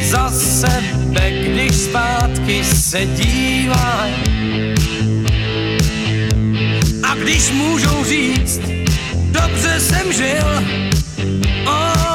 Za 0.02 0.30
sebe, 0.30 1.30
když 1.30 1.72
zpátky 1.72 2.64
se 2.64 3.06
dívaj 3.06 4.10
A 7.02 7.14
když 7.14 7.50
můžou 7.50 8.04
říct, 8.04 8.60
dobře 9.32 9.80
jsem 9.80 10.12
žil 10.12 10.46
oh, 11.66 12.09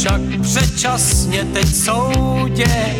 však 0.00 0.20
předčasně 0.42 1.44
teď 1.44 1.66
soudě. 1.66 2.96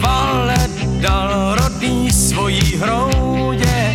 Vale 0.00 0.56
dal 1.00 1.54
rodný 1.54 2.12
svojí 2.12 2.76
hroudě. 2.76 3.94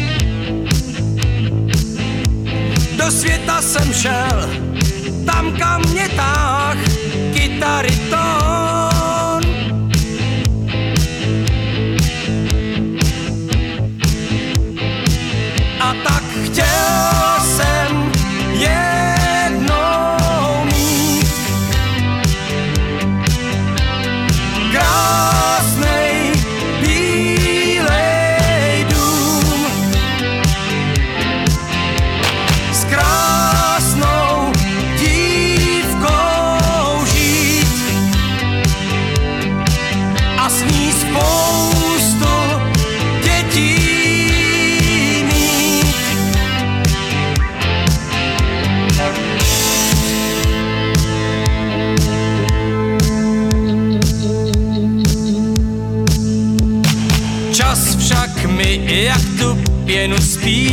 Do 2.98 3.12
světa 3.12 3.62
jsem 3.62 3.94
šel, 3.94 4.50
tam 5.26 5.52
kam 5.58 5.82
mě 5.92 6.10
táh 6.10 6.78
kytary 7.34 7.96
tón 8.10 8.53
E 59.96 60.08
nos 60.08 60.38
pies. 60.38 60.73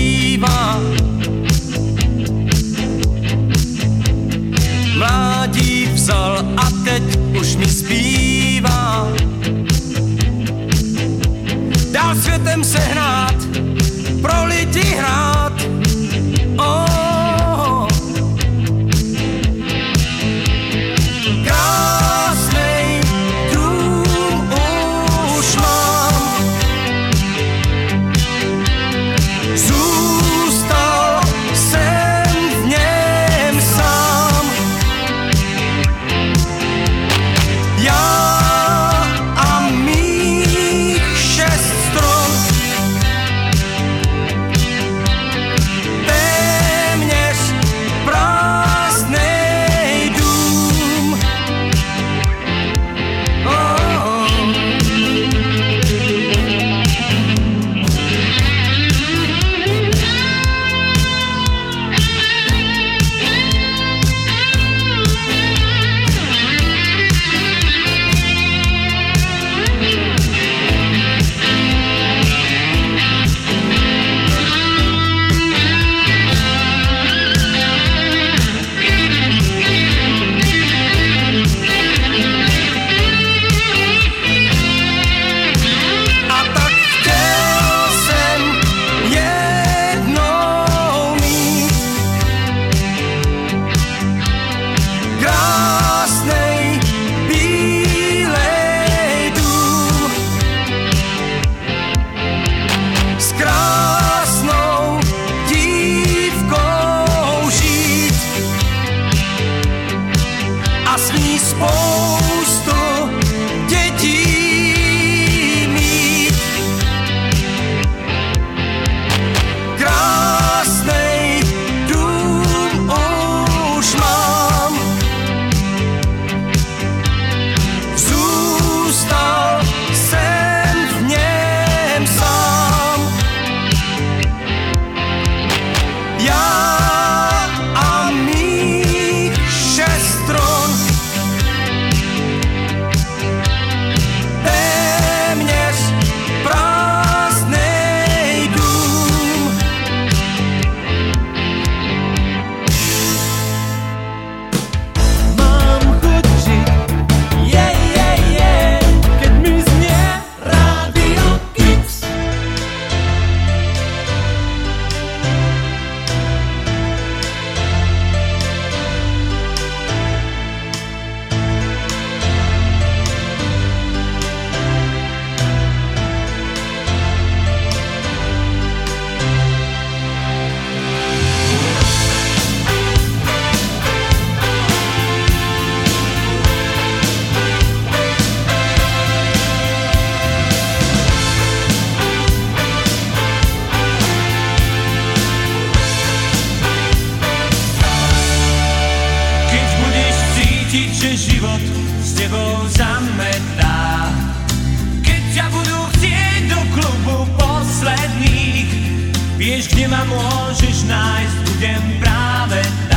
Práve 212.40 212.89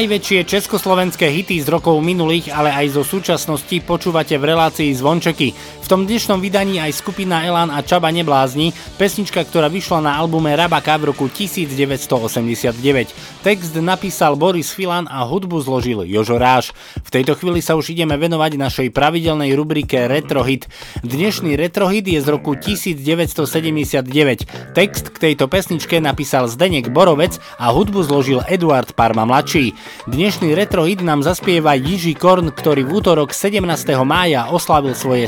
Najväčšie 0.00 0.48
československé 0.48 1.28
hity 1.28 1.60
z 1.60 1.68
rokov 1.68 2.00
minulých, 2.00 2.48
ale 2.56 2.72
aj 2.72 2.96
zo 2.96 3.04
súčasnosti 3.04 3.84
počúvate 3.84 4.32
v 4.40 4.48
relácii 4.48 4.96
Zvončeky. 4.96 5.52
Tom 5.90 6.06
dnešnom 6.06 6.38
vydaní 6.38 6.78
aj 6.78 7.02
skupina 7.02 7.42
Elan 7.42 7.66
a 7.66 7.82
Čaba 7.82 8.14
Neblázni, 8.14 8.70
pesnička, 8.94 9.42
ktorá 9.42 9.66
vyšla 9.66 9.98
na 9.98 10.22
albume 10.22 10.54
Rabaka 10.54 10.94
v 11.02 11.10
roku 11.10 11.26
1989. 11.26 13.10
Text 13.42 13.74
napísal 13.74 14.38
Boris 14.38 14.70
Filan 14.70 15.10
a 15.10 15.26
hudbu 15.26 15.58
zložil 15.58 16.06
Jožo 16.06 16.38
Ráš. 16.38 16.70
V 17.02 17.10
tejto 17.10 17.34
chvíli 17.34 17.58
sa 17.58 17.74
už 17.74 17.90
ideme 17.90 18.14
venovať 18.14 18.54
našej 18.54 18.88
pravidelnej 18.94 19.50
rubrike 19.58 20.06
Retrohit. 20.06 20.70
Dnešný 21.02 21.58
Retrohit 21.58 22.06
je 22.06 22.22
z 22.22 22.28
roku 22.30 22.54
1979. 22.54 24.46
Text 24.70 25.10
k 25.10 25.16
tejto 25.18 25.50
pesničke 25.50 25.98
napísal 25.98 26.46
Zdenek 26.46 26.94
Borovec 26.94 27.42
a 27.58 27.74
hudbu 27.74 28.06
zložil 28.06 28.46
Eduard 28.46 28.94
Parma 28.94 29.26
mladší. 29.26 29.74
Dnešný 30.06 30.54
retrohit 30.54 31.02
nám 31.02 31.26
zaspieva 31.26 31.74
Jiří 31.74 32.14
Korn, 32.14 32.54
ktorý 32.54 32.86
v 32.86 33.02
útorok 33.02 33.34
17. 33.34 33.58
mája 34.06 34.54
oslavil 34.54 34.94
svoje 34.94 35.26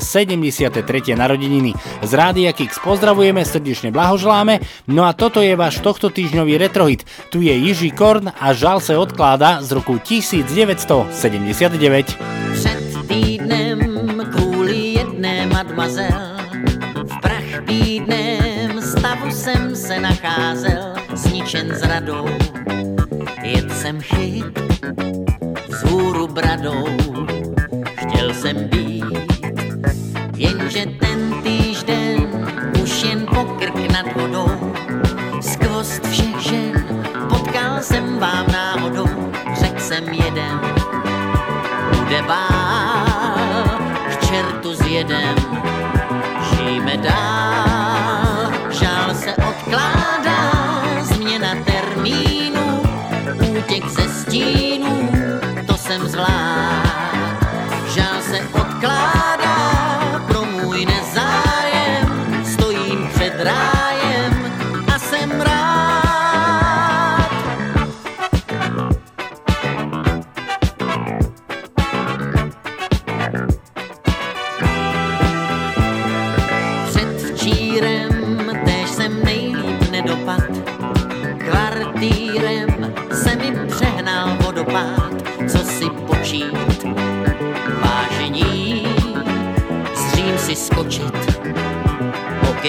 73. 0.53 1.17
narodeniny. 1.17 1.73
Z 2.03 2.13
Rádia 2.13 2.53
Kix 2.53 2.79
pozdravujeme, 2.79 3.45
srdečne 3.45 3.91
blahoželáme, 3.91 4.61
no 4.87 5.05
a 5.09 5.13
toto 5.17 5.41
je 5.41 5.57
váš 5.57 5.81
tohto 5.81 6.11
týždňový 6.13 6.59
retrohit. 6.61 7.05
Tu 7.33 7.41
je 7.41 7.57
Jiří 7.57 7.91
Korn 7.91 8.29
a 8.29 8.53
žal 8.53 8.81
se 8.81 8.97
odkláda 8.97 9.63
z 9.65 9.73
roku 9.73 9.99
1979. 9.99 12.19
Před 12.53 13.09
týdnem 13.09 13.81
kvůli 14.33 14.77
jedné 14.77 15.47
mademoiselle 15.47 16.37
v 16.95 17.21
prach 17.21 17.61
bídném 17.65 18.83
stavu 18.83 19.31
jsem 19.31 19.77
se 19.77 20.01
nacházel, 20.01 20.95
zničen 21.15 21.75
zradou. 21.75 22.29
Jet 23.43 23.73
jsem 23.73 24.01
chyt 24.01 24.61
vzhůru 25.69 26.27
bradou, 26.27 26.87
chtěl 27.95 28.35
jsem 28.35 28.69
být, 28.69 28.92
jenže 30.75 30.99
ten 30.99 31.43
týžden 31.43 32.25
už 32.83 33.03
jen 33.05 33.27
pokrk 33.27 33.77
nad 33.93 34.09
vodou. 34.17 34.73
Skvost 35.41 36.07
všech 36.07 36.41
žen 36.41 36.73
potkal 37.29 37.81
jsem 37.81 38.19
vám 38.19 38.47
náhodou, 38.53 39.33
řekl 39.61 39.81
jsem 39.81 40.05
jeden, 40.09 40.61
bude 41.99 42.23
bál, 42.23 43.69
k 44.09 44.27
čertu 44.27 44.75
s 44.75 44.81
jedem, 44.87 45.37
žijeme 46.57 46.97
dál, 46.97 48.53
žál 48.71 49.15
se 49.15 49.37
odkládá, 49.37 50.53
změna 51.03 51.55
termínu, 51.65 52.83
útěk 53.57 53.89
ze 53.89 54.09
stínů, 54.09 55.02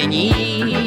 тени. 0.09 0.82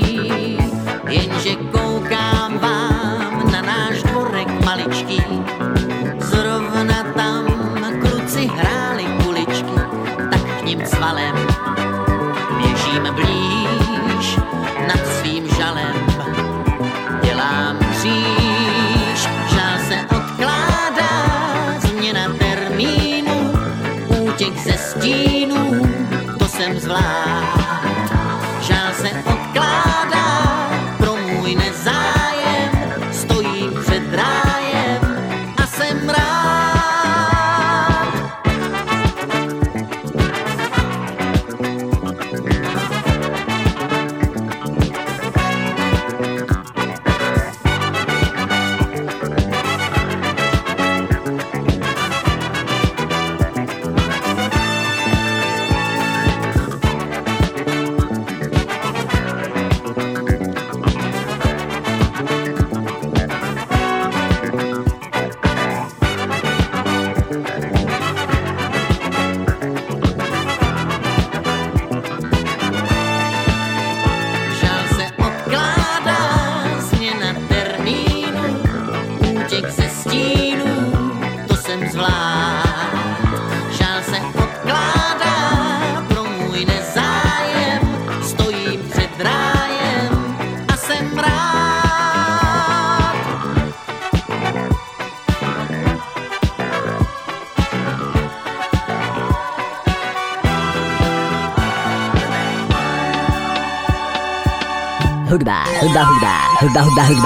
đa 105.97 106.05
hưng 106.05 106.23
đà 106.23 106.83
hưng 106.83 106.95
đa 106.97 107.05
hưng 107.05 107.23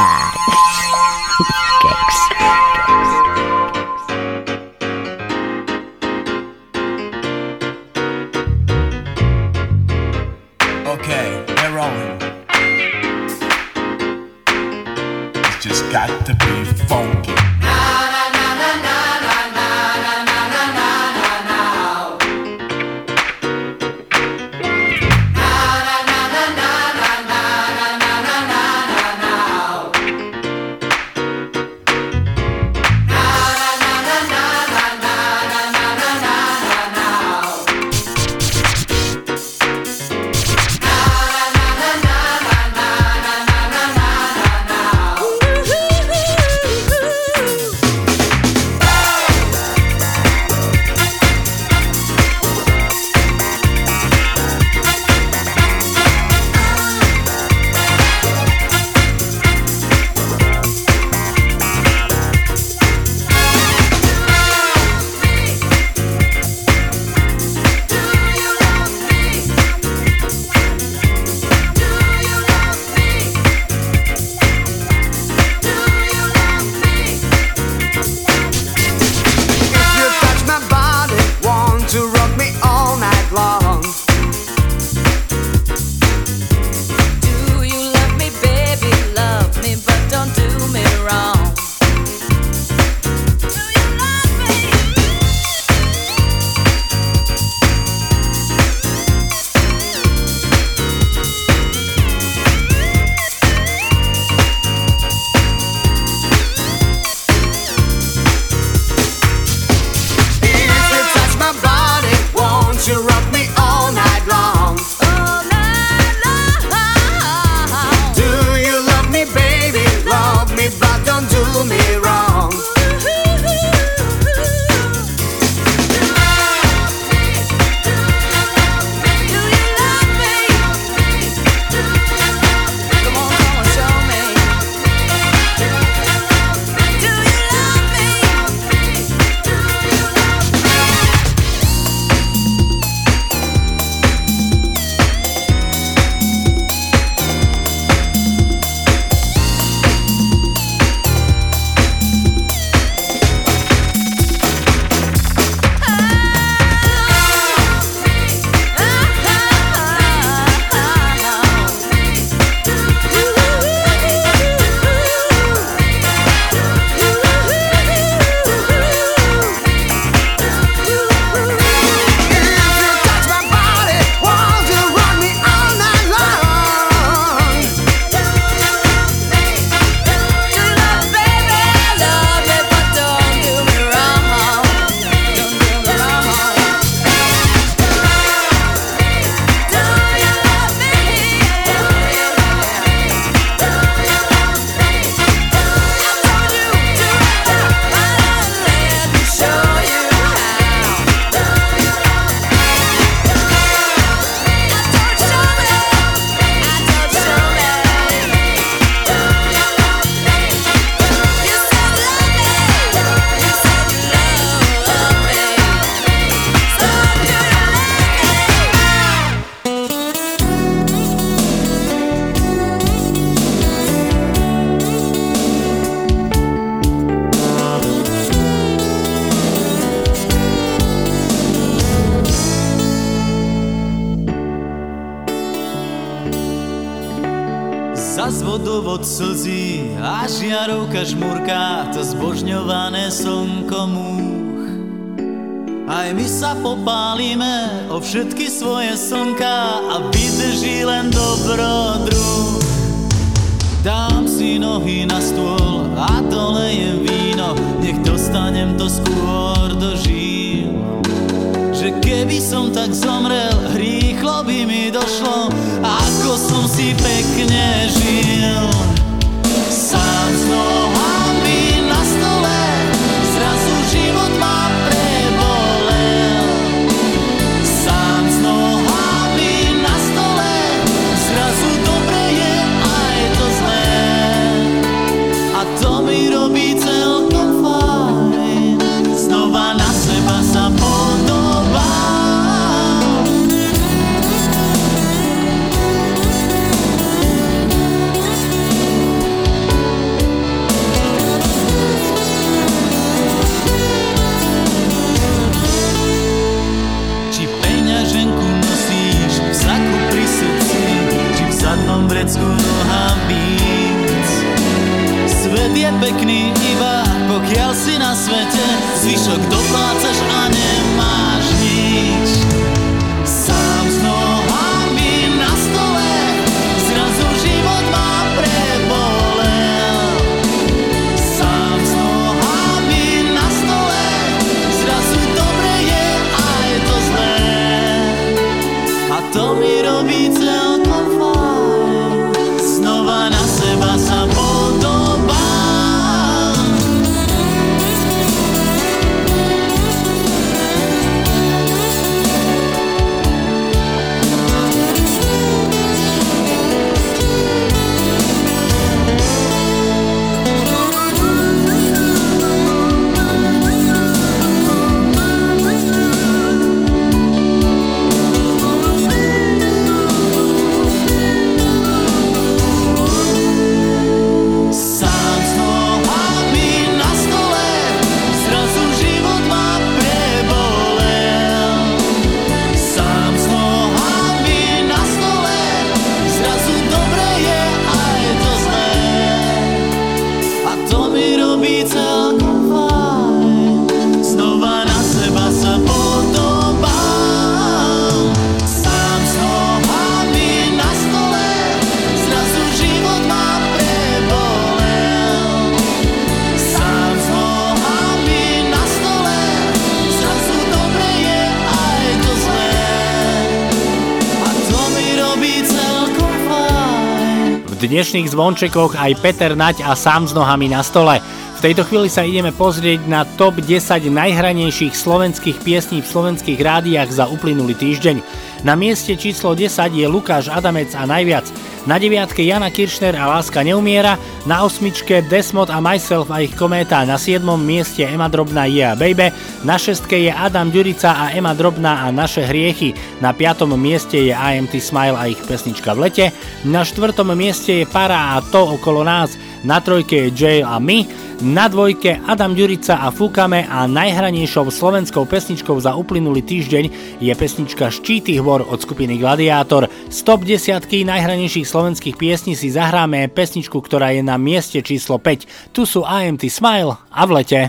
dnešných 417.90 418.30
zvončekoch 418.30 418.94
aj 418.94 419.18
Peter 419.18 419.58
Nať 419.58 419.82
a 419.82 419.98
sám 419.98 420.30
s 420.30 420.30
nohami 420.30 420.70
na 420.70 420.78
stole. 420.86 421.18
V 421.58 421.60
tejto 421.60 421.82
chvíli 421.82 422.06
sa 422.06 422.22
ideme 422.22 422.54
pozrieť 422.54 423.02
na 423.10 423.26
top 423.34 423.58
10 423.58 424.06
najhranejších 424.06 424.94
slovenských 424.94 425.58
piesní 425.60 425.98
v 425.98 426.06
slovenských 426.06 426.56
rádiách 426.62 427.10
za 427.10 427.26
uplynulý 427.26 427.74
týždeň. 427.74 428.22
Na 428.62 428.78
mieste 428.78 429.18
číslo 429.18 429.58
10 429.58 429.90
je 429.90 430.06
Lukáš 430.06 430.46
Adamec 430.48 430.94
a 430.94 431.02
najviac. 431.02 431.50
Na 431.90 431.98
deviatke 431.98 432.46
Jana 432.46 432.70
Kiršner 432.70 433.18
a 433.18 433.26
Láska 433.26 433.66
neumiera, 433.66 434.14
na 434.46 434.62
osmičke 434.62 435.26
Desmod 435.26 435.74
a 435.74 435.82
Myself 435.82 436.30
a 436.30 436.38
ich 436.38 436.54
kométa, 436.54 437.02
na 437.02 437.18
siedmom 437.18 437.58
mieste 437.58 438.06
Ema 438.06 438.30
Drobná 438.30 438.62
Yeah 438.70 438.94
Baby, 438.94 439.34
na 439.66 439.74
šestke 439.74 440.14
je 440.14 440.30
Adam 440.30 440.70
Ďurica 440.70 441.10
a 441.10 441.34
Ema 441.34 441.50
Drobná 441.50 442.06
a 442.06 442.14
Naše 442.14 442.46
hriechy, 442.46 442.94
na 443.18 443.34
piatom 443.34 443.74
mieste 443.74 444.22
je 444.22 444.30
IMT 444.30 444.78
Smile 444.78 445.18
a 445.18 445.26
ich 445.26 445.42
pesnička 445.42 445.90
v 445.98 446.06
lete, 446.06 446.30
na 446.62 446.86
štvrtom 446.86 447.34
mieste 447.34 447.82
je 447.82 447.90
Para 447.90 448.38
a 448.38 448.40
to 448.54 448.78
okolo 448.78 449.02
nás, 449.02 449.34
na 449.64 449.80
trojke 449.80 450.28
je 450.28 450.32
Jail 450.32 450.64
a 450.66 450.76
my, 450.78 451.04
na 451.40 451.68
dvojke 451.72 452.20
Adam 452.28 452.52
Ďurica 452.52 453.00
a 453.00 453.08
Fúkame 453.08 453.64
a 453.64 453.88
najhranejšou 453.88 454.68
slovenskou 454.68 455.24
pesničkou 455.24 455.76
za 455.80 455.96
uplynulý 455.96 456.44
týždeň 456.44 456.84
je 457.20 457.32
pesnička 457.32 457.88
Štíty 457.88 458.36
hôr 458.40 458.60
od 458.60 458.78
skupiny 458.80 459.16
Gladiátor. 459.16 459.88
Z 460.12 460.18
top 460.24 460.44
desiatky 460.44 461.04
najhranejších 461.08 461.68
slovenských 461.68 462.16
piesní 462.16 462.52
si 462.52 462.68
zahráme 462.68 463.32
pesničku, 463.32 463.80
ktorá 463.80 464.12
je 464.12 464.22
na 464.24 464.36
mieste 464.36 464.84
číslo 464.84 465.16
5. 465.16 465.72
Tu 465.72 465.82
sú 465.88 466.04
IMT 466.04 466.48
Smile 466.52 466.96
a 467.08 467.22
v 467.24 467.30
lete. 467.40 467.60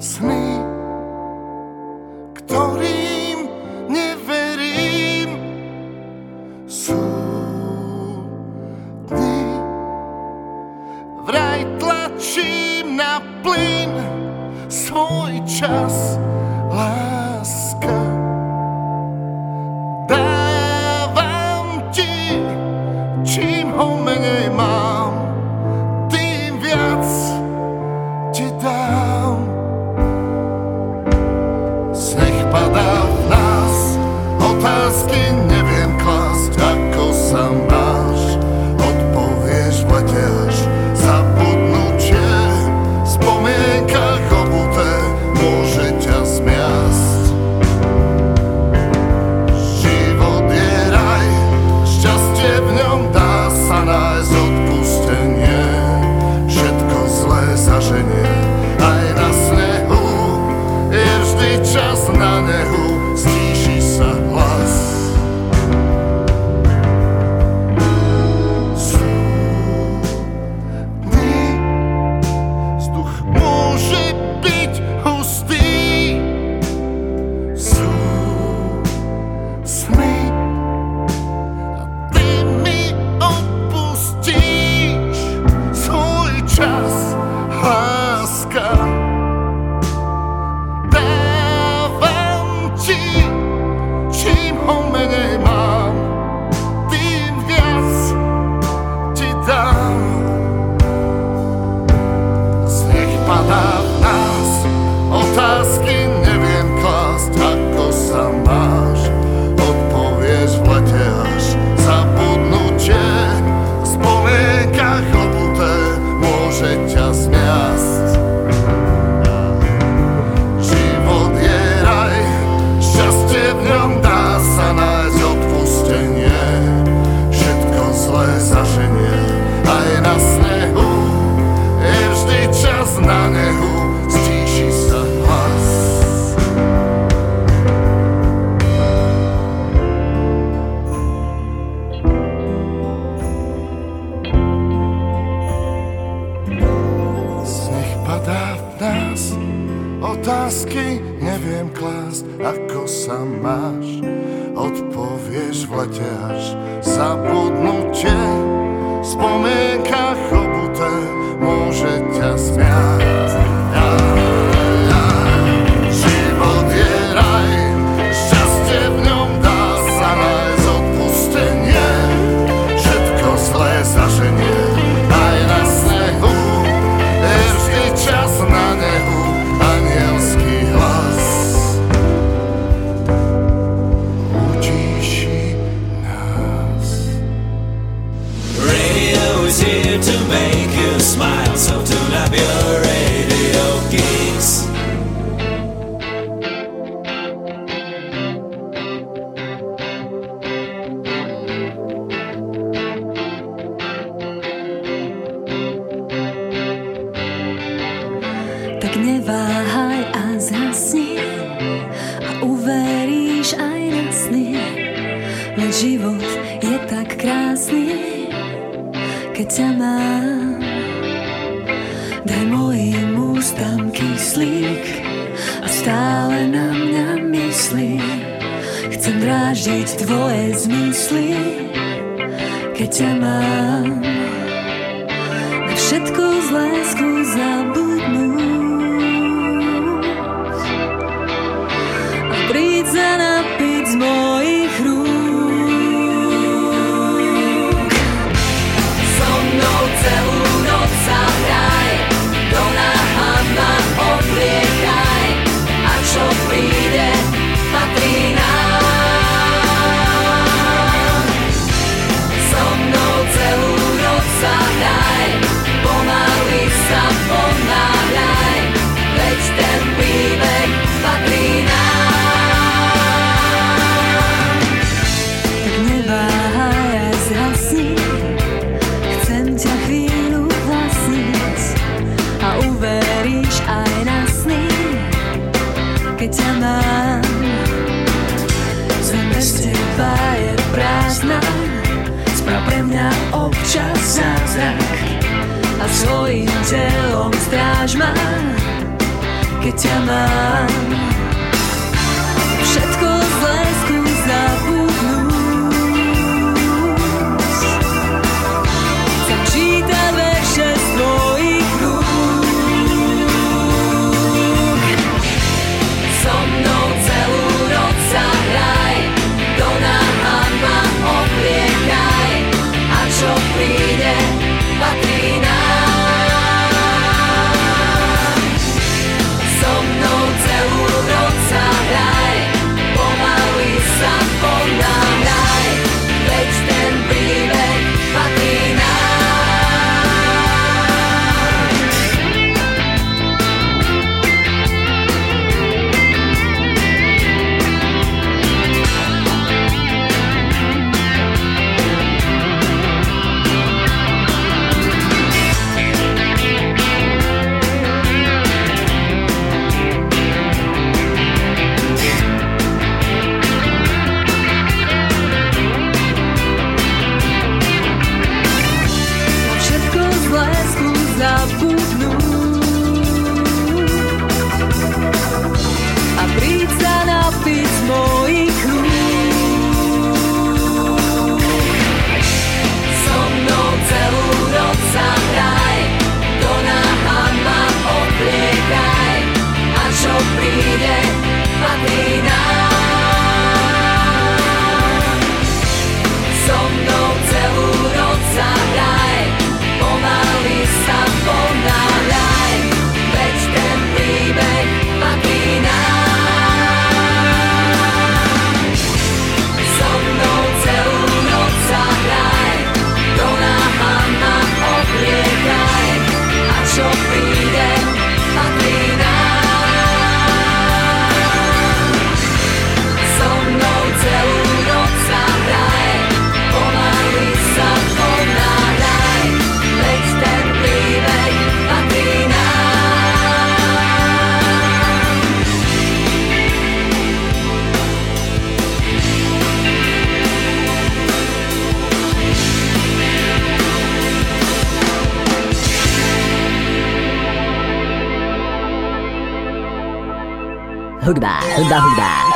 sny, 0.00 0.56
ktorým 2.40 2.89
svoj 15.60 15.68
čas, 15.68 16.16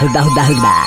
Ruda, 0.05 0.21
ruda, 0.21 0.43
ruda. 0.49 0.84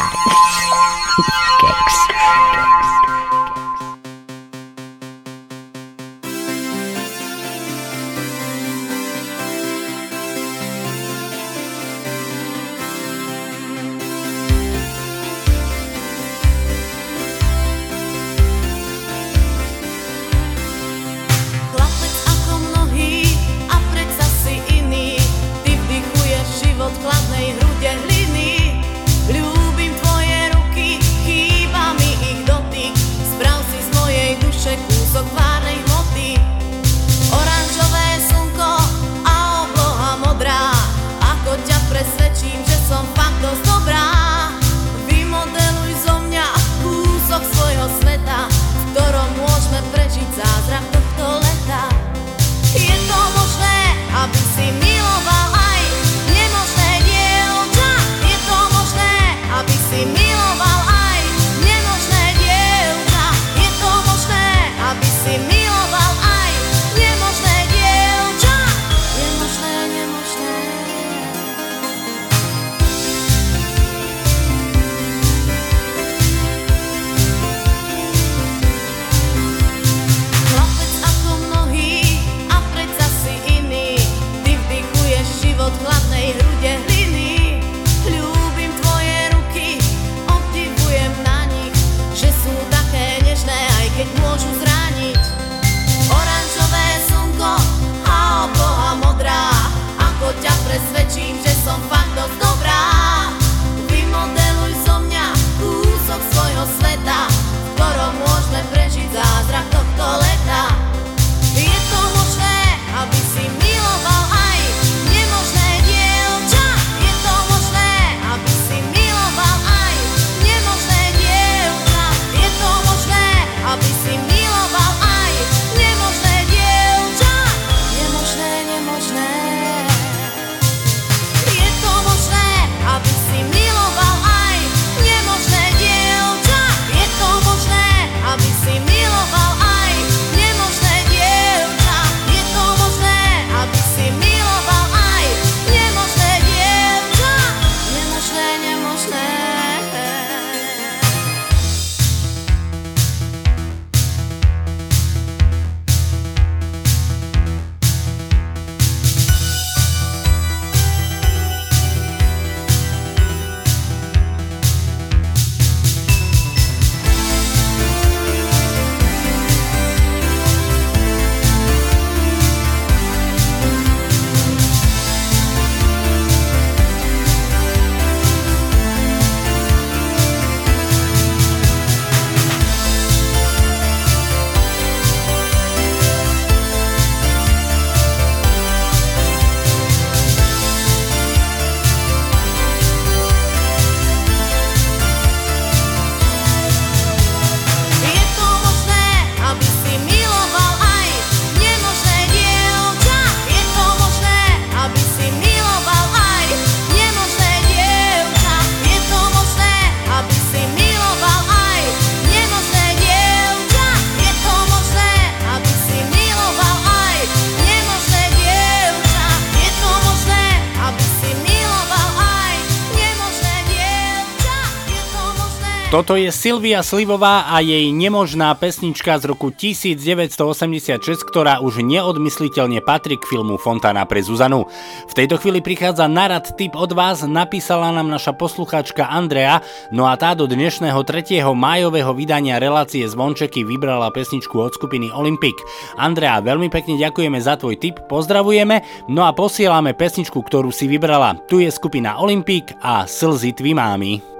Toto 225.97 226.13
je 226.13 226.29
Silvia 226.29 226.85
Slivová 226.85 227.49
a 227.49 227.57
jej 227.57 227.89
nemožná 227.89 228.53
pesnička 228.53 229.17
z 229.17 229.33
roku 229.33 229.49
1986, 229.49 231.01
ktorá 231.25 231.57
už 231.57 231.81
neodmysliteľne 231.81 232.85
patrí 232.85 233.17
k 233.17 233.25
filmu 233.25 233.57
Fontana 233.57 234.05
pre 234.05 234.21
Zuzanu. 234.21 234.69
V 235.09 235.13
tejto 235.17 235.41
chvíli 235.41 235.57
prichádza 235.57 236.05
narad 236.05 236.53
tip 236.53 236.77
od 236.77 236.93
vás, 236.93 237.25
napísala 237.25 237.89
nám 237.89 238.13
naša 238.13 238.37
poslucháčka 238.37 239.09
Andrea, 239.09 239.65
no 239.89 240.05
a 240.05 240.13
tá 240.13 240.37
do 240.37 240.45
dnešného 240.45 241.01
3. 241.01 241.41
májového 241.57 242.13
vydania 242.13 242.61
relácie 242.61 243.01
Zvončeky 243.01 243.65
vybrala 243.65 244.13
pesničku 244.13 244.53
od 244.53 244.77
skupiny 244.77 245.09
Olympic. 245.17 245.57
Andrea, 245.97 246.45
veľmi 246.45 246.69
pekne 246.69 247.01
ďakujeme 247.01 247.41
za 247.41 247.57
tvoj 247.57 247.73
tip, 247.73 248.05
pozdravujeme, 248.05 249.09
no 249.09 249.25
a 249.25 249.33
posielame 249.33 249.97
pesničku, 249.97 250.45
ktorú 250.45 250.69
si 250.69 250.85
vybrala. 250.85 251.41
Tu 251.49 251.65
je 251.65 251.73
skupina 251.73 252.21
Olympic 252.21 252.77
a 252.85 253.09
Slzy 253.09 253.57
tví 253.57 253.73
mámy. 253.73 254.36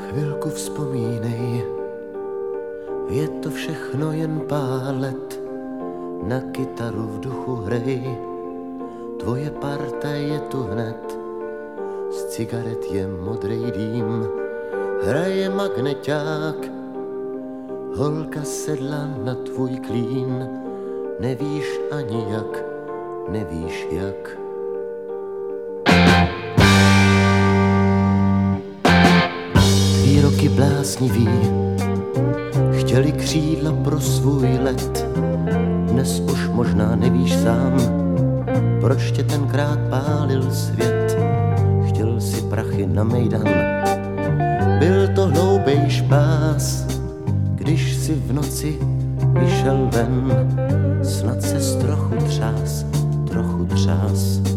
Chvilku 0.00 0.48
vzpomínej, 0.48 1.64
je 3.08 3.28
to 3.28 3.50
všechno 3.50 4.12
jen 4.12 4.40
pár 4.48 4.94
let, 4.96 5.40
na 6.22 6.40
kytaru 6.40 7.02
v 7.02 7.20
duchu 7.20 7.54
hrej, 7.54 8.04
tvoje 9.20 9.50
parta 9.50 10.08
je 10.08 10.40
tu 10.48 10.62
hned, 10.62 11.02
z 12.10 12.18
cigaret 12.32 12.84
je 12.92 13.04
modrý 13.08 13.72
dým, 13.72 14.24
hraje 15.04 15.50
magneťák, 15.50 16.60
holka 17.96 18.42
sedla 18.42 19.08
na 19.24 19.34
tvůj 19.34 19.76
klín, 19.84 20.48
nevíš 21.20 21.80
ani 21.92 22.24
jak, 22.32 22.64
nevíš 23.28 23.86
jak. 23.90 24.41
Vždycky 30.42 30.60
blázniví 30.60 31.28
chtěli 32.72 33.12
křídla 33.12 33.72
pro 33.84 34.00
svůj 34.00 34.58
let. 34.58 35.06
Dnes 35.90 36.20
už 36.20 36.48
možná 36.48 36.96
nevíš 36.96 37.34
sám, 37.34 37.76
proč 38.80 39.10
tě 39.10 39.22
tenkrát 39.22 39.78
pálil 39.90 40.50
svět. 40.50 41.18
Chtěl 41.88 42.20
si 42.20 42.42
prachy 42.42 42.86
na 42.86 43.04
mejdan, 43.04 43.44
byl 44.78 45.08
to 45.14 45.26
hloubej 45.26 45.90
špás, 45.90 46.86
když 47.54 47.96
si 47.96 48.14
v 48.14 48.32
noci 48.32 48.78
vyšel 49.40 49.90
ven, 49.92 50.32
snad 51.02 51.42
se 51.42 51.60
z 51.60 51.76
trochu 51.76 52.14
třás, 52.16 52.86
trochu 53.30 53.64
třás. 53.64 54.51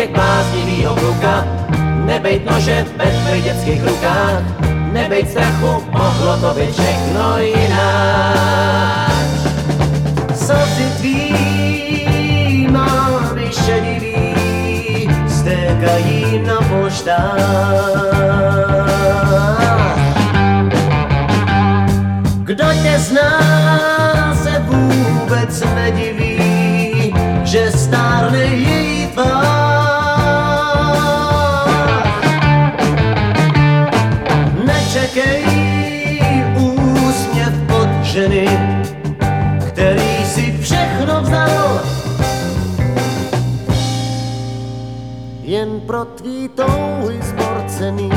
Příběh 0.00 0.16
bláznivýho 0.16 0.94
kluka, 0.94 1.44
nebejt 2.04 2.50
nože 2.50 2.86
ve 2.96 3.04
tvých 3.04 3.44
dětských 3.44 3.84
rukách, 3.84 4.42
nebejt 4.92 5.30
strachu, 5.30 5.84
mohlo 5.90 6.36
to 6.36 6.54
být 6.60 6.72
všechno 6.72 7.38
jinak. 7.38 9.10
Slzy 10.34 10.84
tvý 10.98 12.68
mámy 12.70 13.50
šedivý 13.64 15.08
stékají 15.28 16.42
na 16.46 16.56
poštách. 16.56 17.40
Kdo 22.44 22.64
tě 22.82 22.98
zná, 22.98 23.40
se 24.42 24.58
vůbec 24.58 25.62
nediví, 25.74 27.14
že 27.44 27.70
stárne 27.70 28.38
její 28.38 28.79
Jen 46.10 46.16
pro 46.16 46.16
tvý 46.16 46.48
touhy 46.48 47.22
zborcený, 47.22 48.10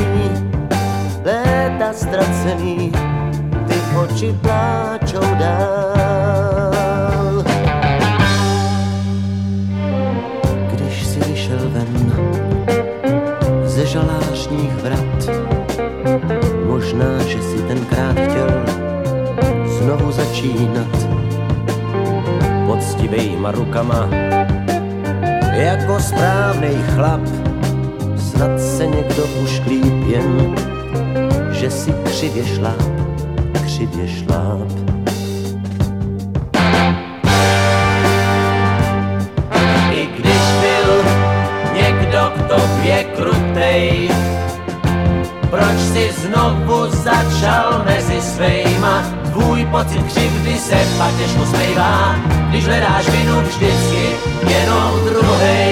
léta 1.24 1.92
ztracený, 1.92 2.92
ty 3.68 3.74
oči 3.96 4.34
pláčou 4.42 5.34
dál. 5.38 5.84
Když 10.72 11.06
si 11.06 11.20
vyšel 11.20 11.70
ven 11.70 12.12
ze 13.64 13.86
žalářních 13.86 14.74
vrat, 14.82 15.30
možná, 16.66 17.18
že 17.26 17.42
si 17.42 17.62
tenkrát 17.62 18.12
chtěl 18.12 18.64
znovu 19.78 20.12
začínat 20.12 21.08
poctivejma 22.66 23.50
rukama, 23.50 24.08
jako 25.54 26.00
správnej 26.00 26.76
chlap, 26.94 27.23
se 28.84 28.90
někdo 28.90 29.24
ušklíp 29.44 30.08
jen, 30.08 30.54
že 31.52 31.70
si 31.70 31.92
křivě 32.04 32.44
šláp, 32.44 32.82
křivě 33.64 34.08
šláp. 34.08 34.68
I 39.92 40.08
když 40.18 40.42
byl 40.60 41.04
někdo 41.74 42.32
k 42.34 42.42
tobě 42.48 43.04
krutej, 43.04 44.10
proč 45.50 45.78
si 45.92 46.10
znovu 46.12 46.86
začal 46.90 47.84
mezi 47.84 48.20
svejma? 48.20 49.02
Tvůj 49.32 49.64
pocit 49.64 50.02
křivdy 50.02 50.58
se 50.58 50.76
pak 50.98 51.16
těžko 51.18 51.46
smejvá, 51.46 52.16
když 52.48 52.66
hledáš 52.66 53.08
vinu 53.08 53.40
vždycky 53.40 54.04
jenom 54.48 55.04
druhej. 55.04 55.63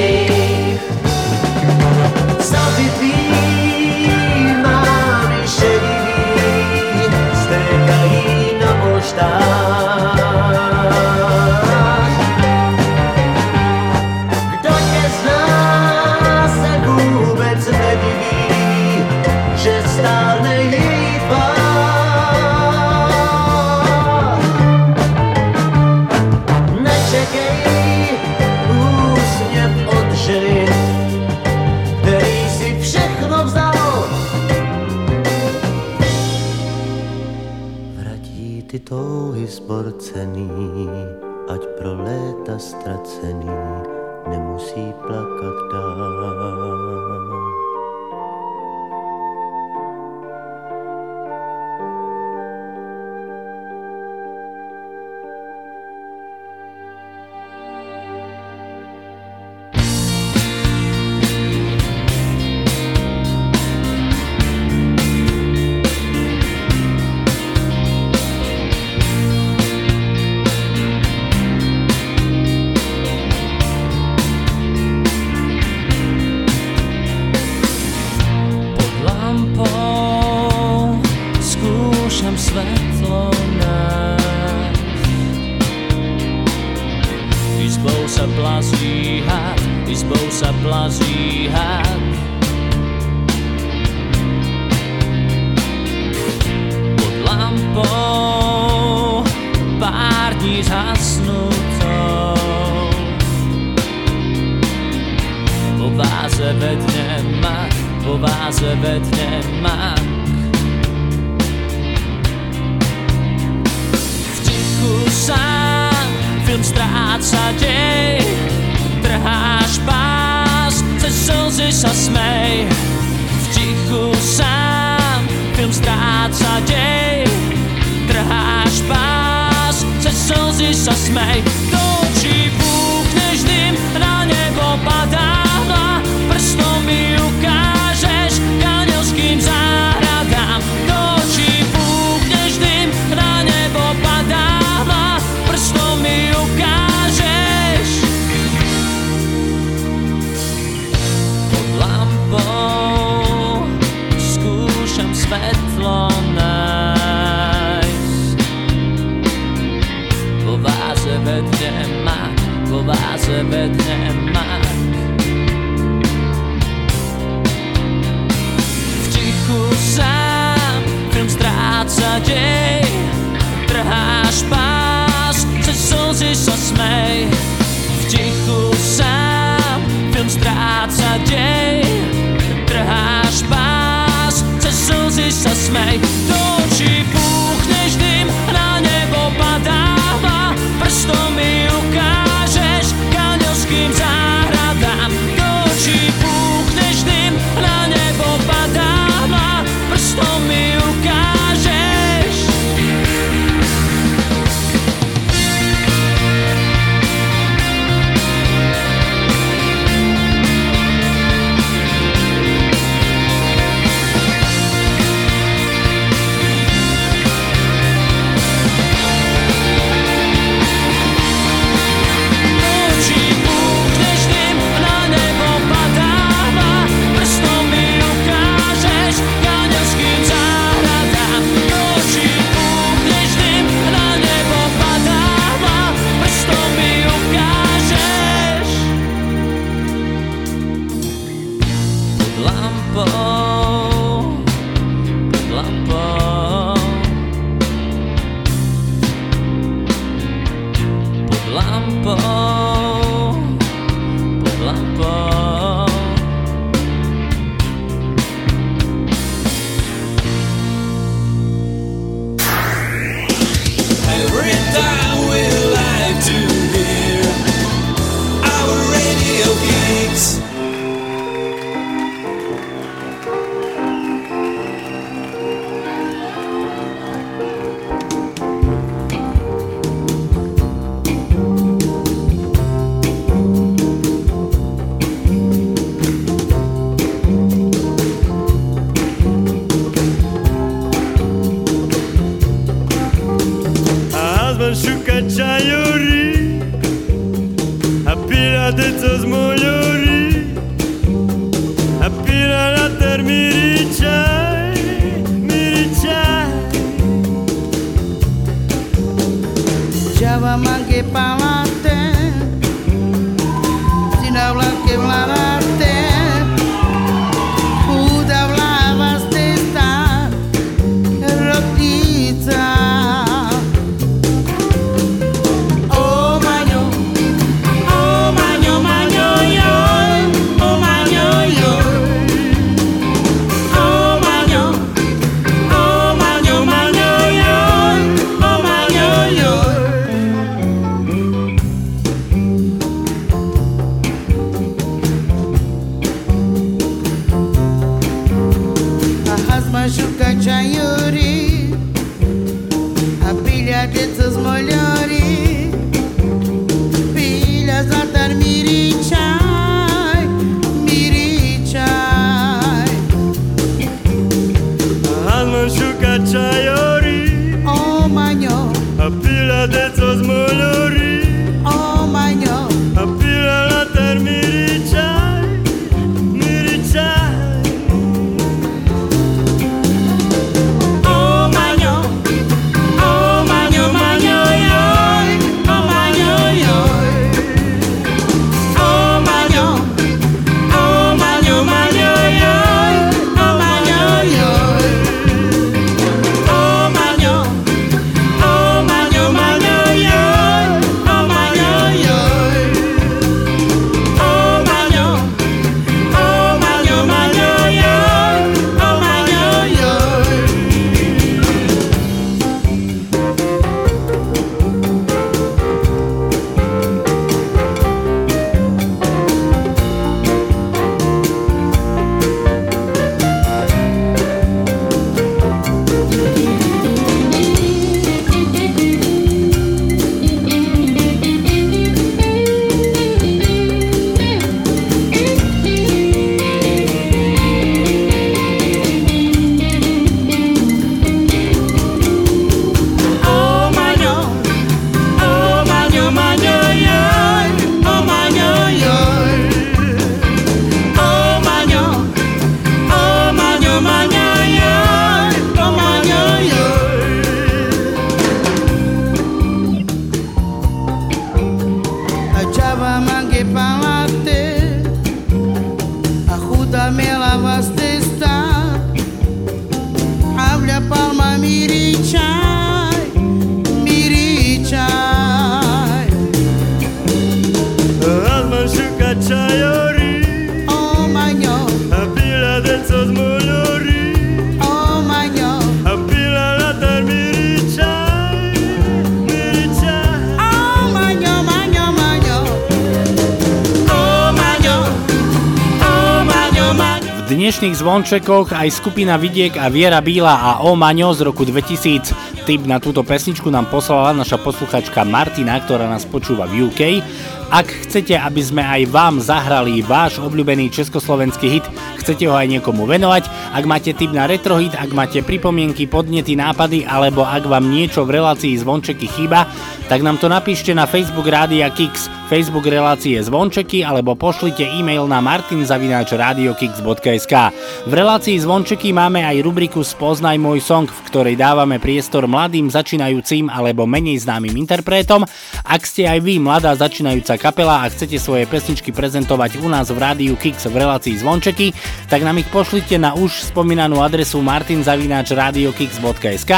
Zvončekoch 497.83 498.55
aj 498.55 498.79
skupina 498.79 499.19
Vidiek 499.19 499.59
a 499.59 499.67
Viera 499.67 499.99
Bíla 499.99 500.39
a 500.39 500.51
O 500.63 500.79
Maňo 500.79 501.11
z 501.19 501.27
roku 501.27 501.43
2000. 501.43 502.15
Tip 502.47 502.63
na 502.63 502.79
túto 502.79 503.03
pesničku 503.03 503.51
nám 503.51 503.67
poslala 503.75 504.15
naša 504.15 504.39
posluchačka 504.39 505.03
Martina, 505.03 505.59
ktorá 505.59 505.91
nás 505.91 506.07
počúva 506.07 506.47
v 506.47 506.71
UK. 506.71 507.03
Ak 507.51 507.67
chcete, 507.67 508.15
aby 508.15 508.39
sme 508.39 508.63
aj 508.63 508.87
vám 508.87 509.19
zahrali 509.19 509.83
váš 509.83 510.23
obľúbený 510.23 510.71
československý 510.71 511.59
hit, 511.59 511.67
chcete 511.99 512.23
ho 512.31 512.39
aj 512.39 512.55
niekomu 512.55 512.87
venovať, 512.87 513.27
ak 513.53 513.65
máte 513.67 513.91
tip 513.93 514.15
na 514.15 514.31
retrohit, 514.31 514.73
ak 514.79 514.95
máte 514.95 515.19
pripomienky, 515.21 515.91
podnety, 515.91 516.39
nápady, 516.39 516.87
alebo 516.87 517.27
ak 517.27 517.51
vám 517.51 517.67
niečo 517.67 518.07
v 518.07 518.23
relácii 518.23 518.63
zvončeky 518.63 519.11
chýba, 519.11 519.51
tak 519.91 520.07
nám 520.07 520.23
to 520.23 520.33
napíšte 520.33 520.73
na 520.73 520.89
Facebook 520.89 521.29
Rádia 521.29 521.69
Kix, 521.69 522.09
Facebook 522.33 522.65
relácie 522.65 523.21
Zvončeky, 523.21 523.85
alebo 523.85 524.17
pošlite 524.17 524.65
e-mail 524.65 525.05
na 525.05 525.21
martinzavináčradiokix.sk. 525.21 527.35
V 527.83 527.99
relácii 527.99 528.39
Zvončeky 528.39 528.95
máme 528.95 529.27
aj 529.27 529.43
rubriku 529.43 529.83
Spoznaj 529.83 530.39
môj 530.39 530.63
song, 530.63 530.87
v 530.87 531.03
ktorej 531.11 531.35
dávame 531.35 531.83
priestor 531.83 532.31
mladým 532.31 532.71
začínajúcim 532.71 533.51
alebo 533.51 533.91
menej 533.91 534.23
známym 534.23 534.55
interpretom. 534.55 535.27
Ak 535.67 535.83
ste 535.83 536.07
aj 536.07 536.23
vy 536.23 536.39
mladá 536.39 536.79
začínajúca 536.79 537.35
kapela 537.43 537.83
a 537.83 537.91
chcete 537.91 538.23
svoje 538.23 538.47
pesničky 538.47 538.95
prezentovať 538.95 539.59
u 539.59 539.67
nás 539.67 539.91
v 539.91 539.99
rádiu 539.99 540.39
Kix 540.39 540.71
v 540.71 540.79
relácii 540.79 541.27
Zvončeky, 541.27 541.75
tak 542.07 542.23
nám 542.23 542.39
ich 542.39 542.47
pošlite 542.55 543.03
na 543.03 543.19
už 543.19 543.51
spomínanú 543.51 543.99
adresu 543.99 544.39
martinzavináčradiokix.sk 544.47 546.53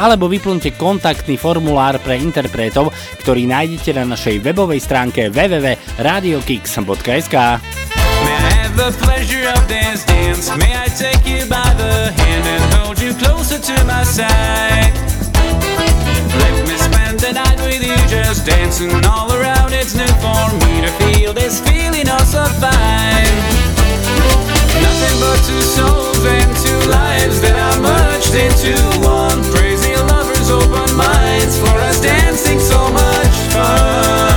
alebo 0.00 0.32
vyplňte 0.32 0.80
kontaktný 0.80 1.36
formulár 1.36 2.00
pre 2.00 2.16
interpretov, 2.16 2.88
ktorý 3.20 3.44
nájdete 3.52 4.00
na 4.00 4.16
našej 4.16 4.40
webovej 4.40 4.80
stránke 4.80 5.28
www.radiokix.sk. 5.28 7.36
May 8.24 8.36
I 8.36 8.50
have 8.60 8.76
the 8.76 8.90
pleasure 9.04 9.48
of 9.56 9.68
this 9.68 10.04
dance? 10.04 10.50
May 10.56 10.72
I 10.76 10.86
take 10.88 11.24
you 11.26 11.46
by 11.48 11.68
the 11.74 12.12
hand 12.20 12.44
and 12.46 12.62
hold 12.74 13.00
you 13.00 13.14
closer 13.14 13.58
to 13.58 13.84
my 13.84 14.02
side? 14.04 14.92
Let 16.42 16.54
me 16.68 16.76
spend 16.76 17.20
the 17.20 17.32
night 17.32 17.58
with 17.66 17.82
you, 17.82 17.96
just 18.08 18.46
dancing 18.46 18.92
all 19.04 19.32
around. 19.32 19.72
It's 19.72 19.94
new 19.94 20.12
for 20.22 20.44
me 20.64 20.80
to 20.82 20.90
feel 21.00 21.32
this 21.32 21.60
feeling 21.60 22.08
oh 22.08 22.24
so 22.24 22.44
fine. 22.62 23.36
Nothing 24.84 25.16
but 25.20 25.38
two 25.48 25.62
souls 25.76 26.24
and 26.24 26.50
two 26.64 26.80
lives 26.88 27.40
that 27.42 27.56
are 27.58 27.78
merged 27.80 28.34
into 28.34 28.74
one. 29.06 29.42
Crazy 29.54 29.94
lovers, 30.12 30.50
open 30.50 30.96
minds 30.96 31.58
for 31.58 31.76
us 31.88 32.00
dancing 32.00 32.60
so 32.60 32.78
much 32.92 33.34
fun. 33.52 34.29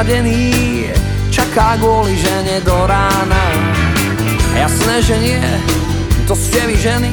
Muž 0.00 0.08
podchladený 0.08 0.88
čaká 1.28 1.76
kvôli 1.76 2.16
žene 2.16 2.64
do 2.64 2.72
rána. 2.88 3.44
Jasné, 4.56 4.96
že 5.04 5.16
nie, 5.20 5.44
to 6.24 6.32
ste 6.32 6.56
vy 6.64 6.76
ženy, 6.80 7.12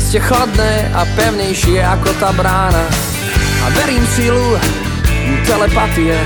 ste 0.00 0.16
chladné 0.16 0.88
a 0.96 1.04
pevnejšie 1.04 1.84
ako 1.84 2.08
tá 2.16 2.32
brána. 2.32 2.88
A 3.60 3.66
verím 3.76 4.00
silu 4.16 4.56
telepatie 5.44 6.16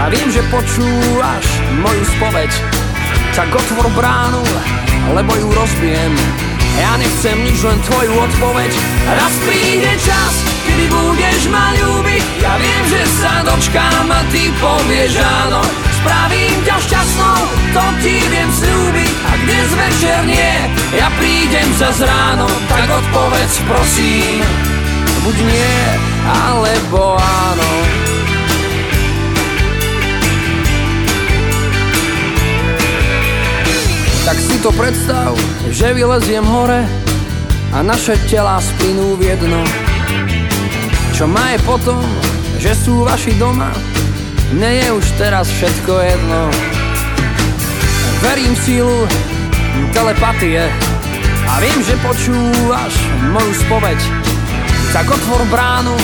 a 0.00 0.08
viem, 0.08 0.32
že 0.32 0.40
počúvaš 0.48 1.44
moju 1.84 2.04
spoveď. 2.16 2.52
Tak 3.36 3.52
otvor 3.52 3.92
bránu, 3.92 4.40
lebo 5.12 5.36
ju 5.36 5.52
rozbijem. 5.52 6.16
Ja 6.80 6.96
nechcem 6.96 7.44
nič, 7.44 7.60
len 7.60 7.76
tvoju 7.84 8.08
odpoveď. 8.24 8.72
Raz 9.20 9.34
príde 9.44 9.92
čas, 10.00 10.53
kedy 10.74 10.90
budeš 10.90 11.42
ma 11.54 11.70
ľúbiť. 11.78 12.22
Ja 12.42 12.58
viem, 12.58 12.82
že 12.90 13.02
sa 13.22 13.46
dočkám 13.46 14.10
a 14.10 14.20
ty 14.34 14.50
povieš 14.58 15.22
áno. 15.22 15.62
Spravím 16.02 16.58
ťa 16.66 16.76
šťastnou, 16.82 17.40
to 17.70 17.84
ti 18.02 18.18
viem 18.26 18.50
slúbiť. 18.50 19.12
A 19.22 19.32
dnes 19.46 19.68
večer 19.70 20.20
nie, 20.26 20.54
ja 20.98 21.08
prídem 21.14 21.68
za 21.78 21.94
ráno. 22.02 22.50
Tak 22.66 22.90
odpovedz 22.90 23.54
prosím, 23.70 24.42
buď 25.22 25.36
nie, 25.46 25.78
alebo 26.26 27.14
áno. 27.22 27.70
Tak 34.26 34.36
si 34.42 34.56
to 34.58 34.74
predstav, 34.74 35.38
že 35.70 35.94
vyleziem 35.94 36.42
hore 36.42 36.82
a 37.70 37.78
naše 37.78 38.18
telá 38.26 38.58
splynú 38.58 39.14
v 39.14 39.30
jedno. 39.30 39.83
Čo 41.14 41.30
má 41.30 41.54
je 41.54 41.62
potom, 41.62 42.02
že 42.58 42.74
sú 42.74 43.06
vaši 43.06 43.38
doma, 43.38 43.70
mne 44.50 44.82
je 44.82 44.88
už 44.98 45.06
teraz 45.14 45.46
všetko 45.46 46.02
jedno. 46.02 46.50
Verím 48.18 48.58
sílu 48.58 49.06
telepatie 49.94 50.66
a 51.46 51.62
viem, 51.62 51.78
že 51.86 51.94
počúvaš 52.02 52.98
moju 53.30 53.52
spoveď. 53.62 54.00
Tak 54.90 55.06
otvor 55.06 55.46
bránu, 55.54 55.94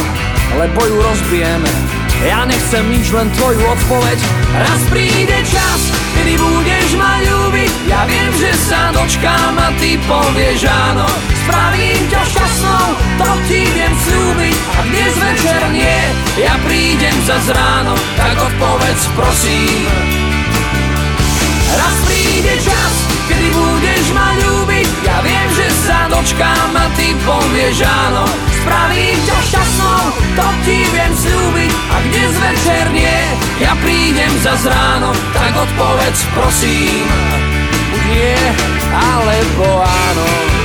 lebo 0.54 0.78
ju 0.78 1.02
rozbijeme. 1.02 1.72
Ja 2.22 2.46
nechcem 2.46 2.86
nič, 2.86 3.10
len 3.10 3.34
tvoju 3.34 3.66
odpoveď. 3.66 4.18
Raz 4.62 4.80
príde 4.94 5.42
čas, 5.42 5.80
kedy 6.14 6.38
budeš 6.38 6.88
ma 6.94 7.18
ľúbiť. 7.18 7.70
Ja 7.90 8.06
viem, 8.06 8.30
že 8.38 8.54
sa 8.54 8.94
dočkám 8.94 9.58
a 9.58 9.74
ty 9.74 9.98
povieš 10.06 10.70
áno. 10.70 11.29
Spravím 11.40 12.02
ťa 12.12 12.22
šťastnou, 12.24 12.86
to 13.16 13.30
ti 13.48 13.60
viem 13.72 13.94
slúbiť. 13.96 14.56
A 14.76 14.80
dnes 14.84 15.12
večer 15.16 15.60
nie, 15.72 16.00
ja 16.36 16.54
prídem 16.68 17.16
za 17.24 17.38
ráno. 17.52 17.96
Tak 18.20 18.36
odpovedz 18.36 19.02
prosím. 19.16 19.88
Raz 21.70 21.96
príde 22.04 22.54
čas, 22.60 22.92
kedy 23.30 23.48
budeš 23.54 24.06
ma 24.12 24.36
ľúbiť. 24.36 24.86
Ja 25.06 25.22
viem, 25.22 25.48
že 25.54 25.66
sa 25.86 26.10
dočkám 26.10 26.76
a 26.76 26.86
ty 26.98 27.14
povieš 27.24 27.86
áno. 27.86 28.26
Spravím 28.60 29.18
ťa 29.24 29.38
šťastnou, 29.40 30.02
to 30.36 30.46
ti 30.68 30.78
viem 30.92 31.12
slúbiť. 31.16 31.72
A 31.72 31.96
dnes 32.10 32.32
večer 32.36 32.84
nie, 32.92 33.18
ja 33.62 33.72
prídem 33.80 34.32
za 34.44 34.54
ráno. 34.66 35.16
Tak 35.32 35.52
odpovedz 35.56 36.20
prosím. 36.36 37.06
Buď 37.90 38.02
nie, 38.12 38.38
alebo 38.92 39.82
áno. 39.86 40.59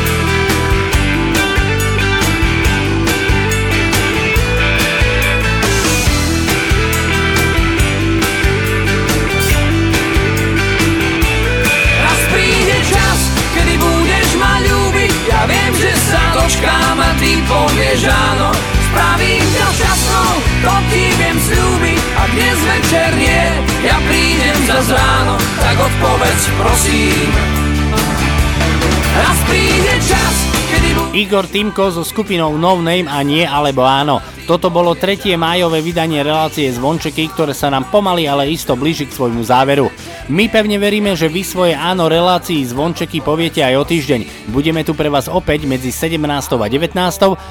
Viem, 15.46 15.74
že 15.78 15.92
sa 16.10 16.22
dočkám 16.34 16.98
a 16.98 17.10
ty 17.18 17.38
povieš 17.46 18.02
áno. 18.06 18.50
Spravím 18.86 19.44
ťa 19.44 19.68
šťastnou, 19.76 20.32
to 20.64 20.74
ti 20.88 21.04
viem 21.14 21.36
slúbiť 21.36 22.00
A 22.16 22.24
dnes 22.32 22.58
večer 22.64 23.10
nie, 23.20 23.44
ja 23.84 23.98
prídem 24.08 24.58
za 24.64 24.80
ráno 24.88 25.36
Tak 25.60 25.76
odpovedz 25.76 26.44
prosím. 26.56 27.28
Raz 29.16 29.38
príde 29.48 29.96
čas, 30.00 30.34
kedy 30.72 30.90
bu- 30.92 31.12
Igor 31.12 31.44
Timko 31.46 31.92
so 31.92 32.04
skupinou 32.04 32.56
No 32.56 32.80
Name 32.80 33.08
a 33.08 33.20
nie 33.20 33.44
alebo 33.44 33.84
áno. 33.84 34.24
Toto 34.46 34.70
bolo 34.70 34.94
tretie 34.94 35.34
májové 35.34 35.82
vydanie 35.82 36.22
relácie 36.22 36.70
Zvončeky, 36.70 37.34
ktoré 37.34 37.58
sa 37.58 37.74
nám 37.74 37.90
pomaly, 37.90 38.30
ale 38.30 38.54
isto 38.54 38.78
blíži 38.78 39.10
k 39.10 39.16
svojmu 39.18 39.42
záveru. 39.42 39.90
My 40.30 40.46
pevne 40.54 40.78
veríme, 40.78 41.18
že 41.18 41.26
vy 41.26 41.42
svoje 41.42 41.74
áno 41.74 42.06
relácií 42.06 42.62
Zvončeky 42.62 43.26
poviete 43.26 43.66
aj 43.66 43.74
o 43.74 43.84
týždeň. 43.90 44.54
Budeme 44.54 44.86
tu 44.86 44.94
pre 44.94 45.10
vás 45.10 45.26
opäť 45.26 45.66
medzi 45.66 45.90
17. 45.90 46.22
a 46.62 46.68
19. 46.70 46.94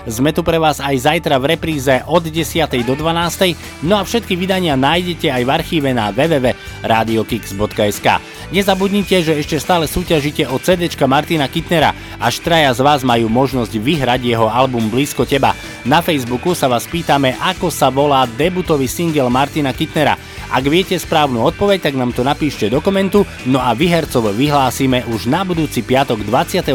Sme 0.07 0.31
tu 0.31 0.47
pre 0.47 0.63
vás 0.63 0.79
aj 0.79 0.95
zajtra 1.03 1.43
v 1.43 1.59
repríze 1.59 1.99
od 2.07 2.31
10. 2.31 2.63
do 2.87 2.95
12. 2.95 3.83
No 3.83 3.99
a 3.99 4.07
všetky 4.07 4.39
vydania 4.39 4.79
nájdete 4.79 5.35
aj 5.35 5.43
v 5.43 5.51
archíve 5.51 5.91
na 5.91 6.15
www.radiokix.sk. 6.15 8.07
Nezabudnite, 8.55 9.19
že 9.19 9.35
ešte 9.35 9.59
stále 9.59 9.91
súťažíte 9.91 10.47
o 10.47 10.63
CDčka 10.63 11.11
Martina 11.11 11.51
Kitnera. 11.51 11.91
Až 12.23 12.39
traja 12.39 12.71
z 12.71 12.87
vás 12.87 13.03
majú 13.03 13.27
možnosť 13.27 13.83
vyhrať 13.83 14.21
jeho 14.23 14.47
album 14.47 14.87
Blízko 14.93 15.27
teba. 15.27 15.59
Na 15.83 15.99
Facebooku 16.05 16.55
sa 16.55 16.71
vás 16.71 16.84
pýtame, 16.89 17.37
ako 17.41 17.69
sa 17.73 17.91
volá 17.91 18.25
debutový 18.25 18.89
single 18.89 19.33
Martina 19.33 19.73
Kitnera. 19.75 20.17
Ak 20.55 20.63
viete 20.71 20.95
správnu 20.95 21.43
odpoveď, 21.43 21.91
tak 21.91 21.99
nám 21.99 22.15
to 22.15 22.23
napíšte 22.23 22.71
do 22.71 22.79
komentu, 22.79 23.27
no 23.51 23.59
a 23.59 23.75
vyhercov 23.75 24.31
vyhlásime 24.31 25.03
už 25.11 25.27
na 25.27 25.43
budúci 25.43 25.83
piatok 25.83 26.23
27. 26.23 26.71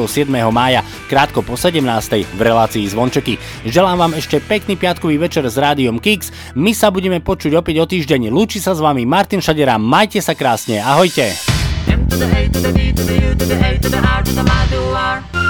mája, 0.52 0.84
krátko 1.07 1.40
po 1.40 1.56
17. 1.56 1.80
v 2.27 2.41
relácii 2.44 2.84
Zvončeky. 2.91 3.40
Želám 3.64 3.98
vám 4.10 4.14
ešte 4.19 4.44
pekný 4.44 4.76
piatkový 4.76 5.15
večer 5.15 5.48
s 5.48 5.56
rádiom 5.56 6.02
Kix. 6.03 6.34
My 6.60 6.76
sa 6.76 6.91
budeme 6.91 7.23
počuť 7.23 7.56
opäť 7.56 7.76
o 7.80 7.86
týždeň. 7.88 8.27
Lúči 8.27 8.60
sa 8.60 8.76
s 8.76 8.84
vami 8.84 9.07
Martin 9.07 9.40
Šadera, 9.40 9.80
majte 9.80 10.19
sa 10.19 10.36
krásne, 10.36 10.84
ahojte. 10.84 11.31
To 12.10 12.18
the 12.18 12.26
A 12.26 12.49
to 12.49 12.60
the 12.60 12.72
D 12.73 12.91
to 12.91 13.03
the 13.06 13.15
U 13.22 13.31
to 13.38 13.45
the 13.45 13.57
A 13.57 13.77
to 13.77 13.88
the 13.90 14.02
R 14.02 14.22
to 14.26 14.34
the 14.34 14.44
M 14.44 14.52
to 14.73 14.81
R. 14.91 15.49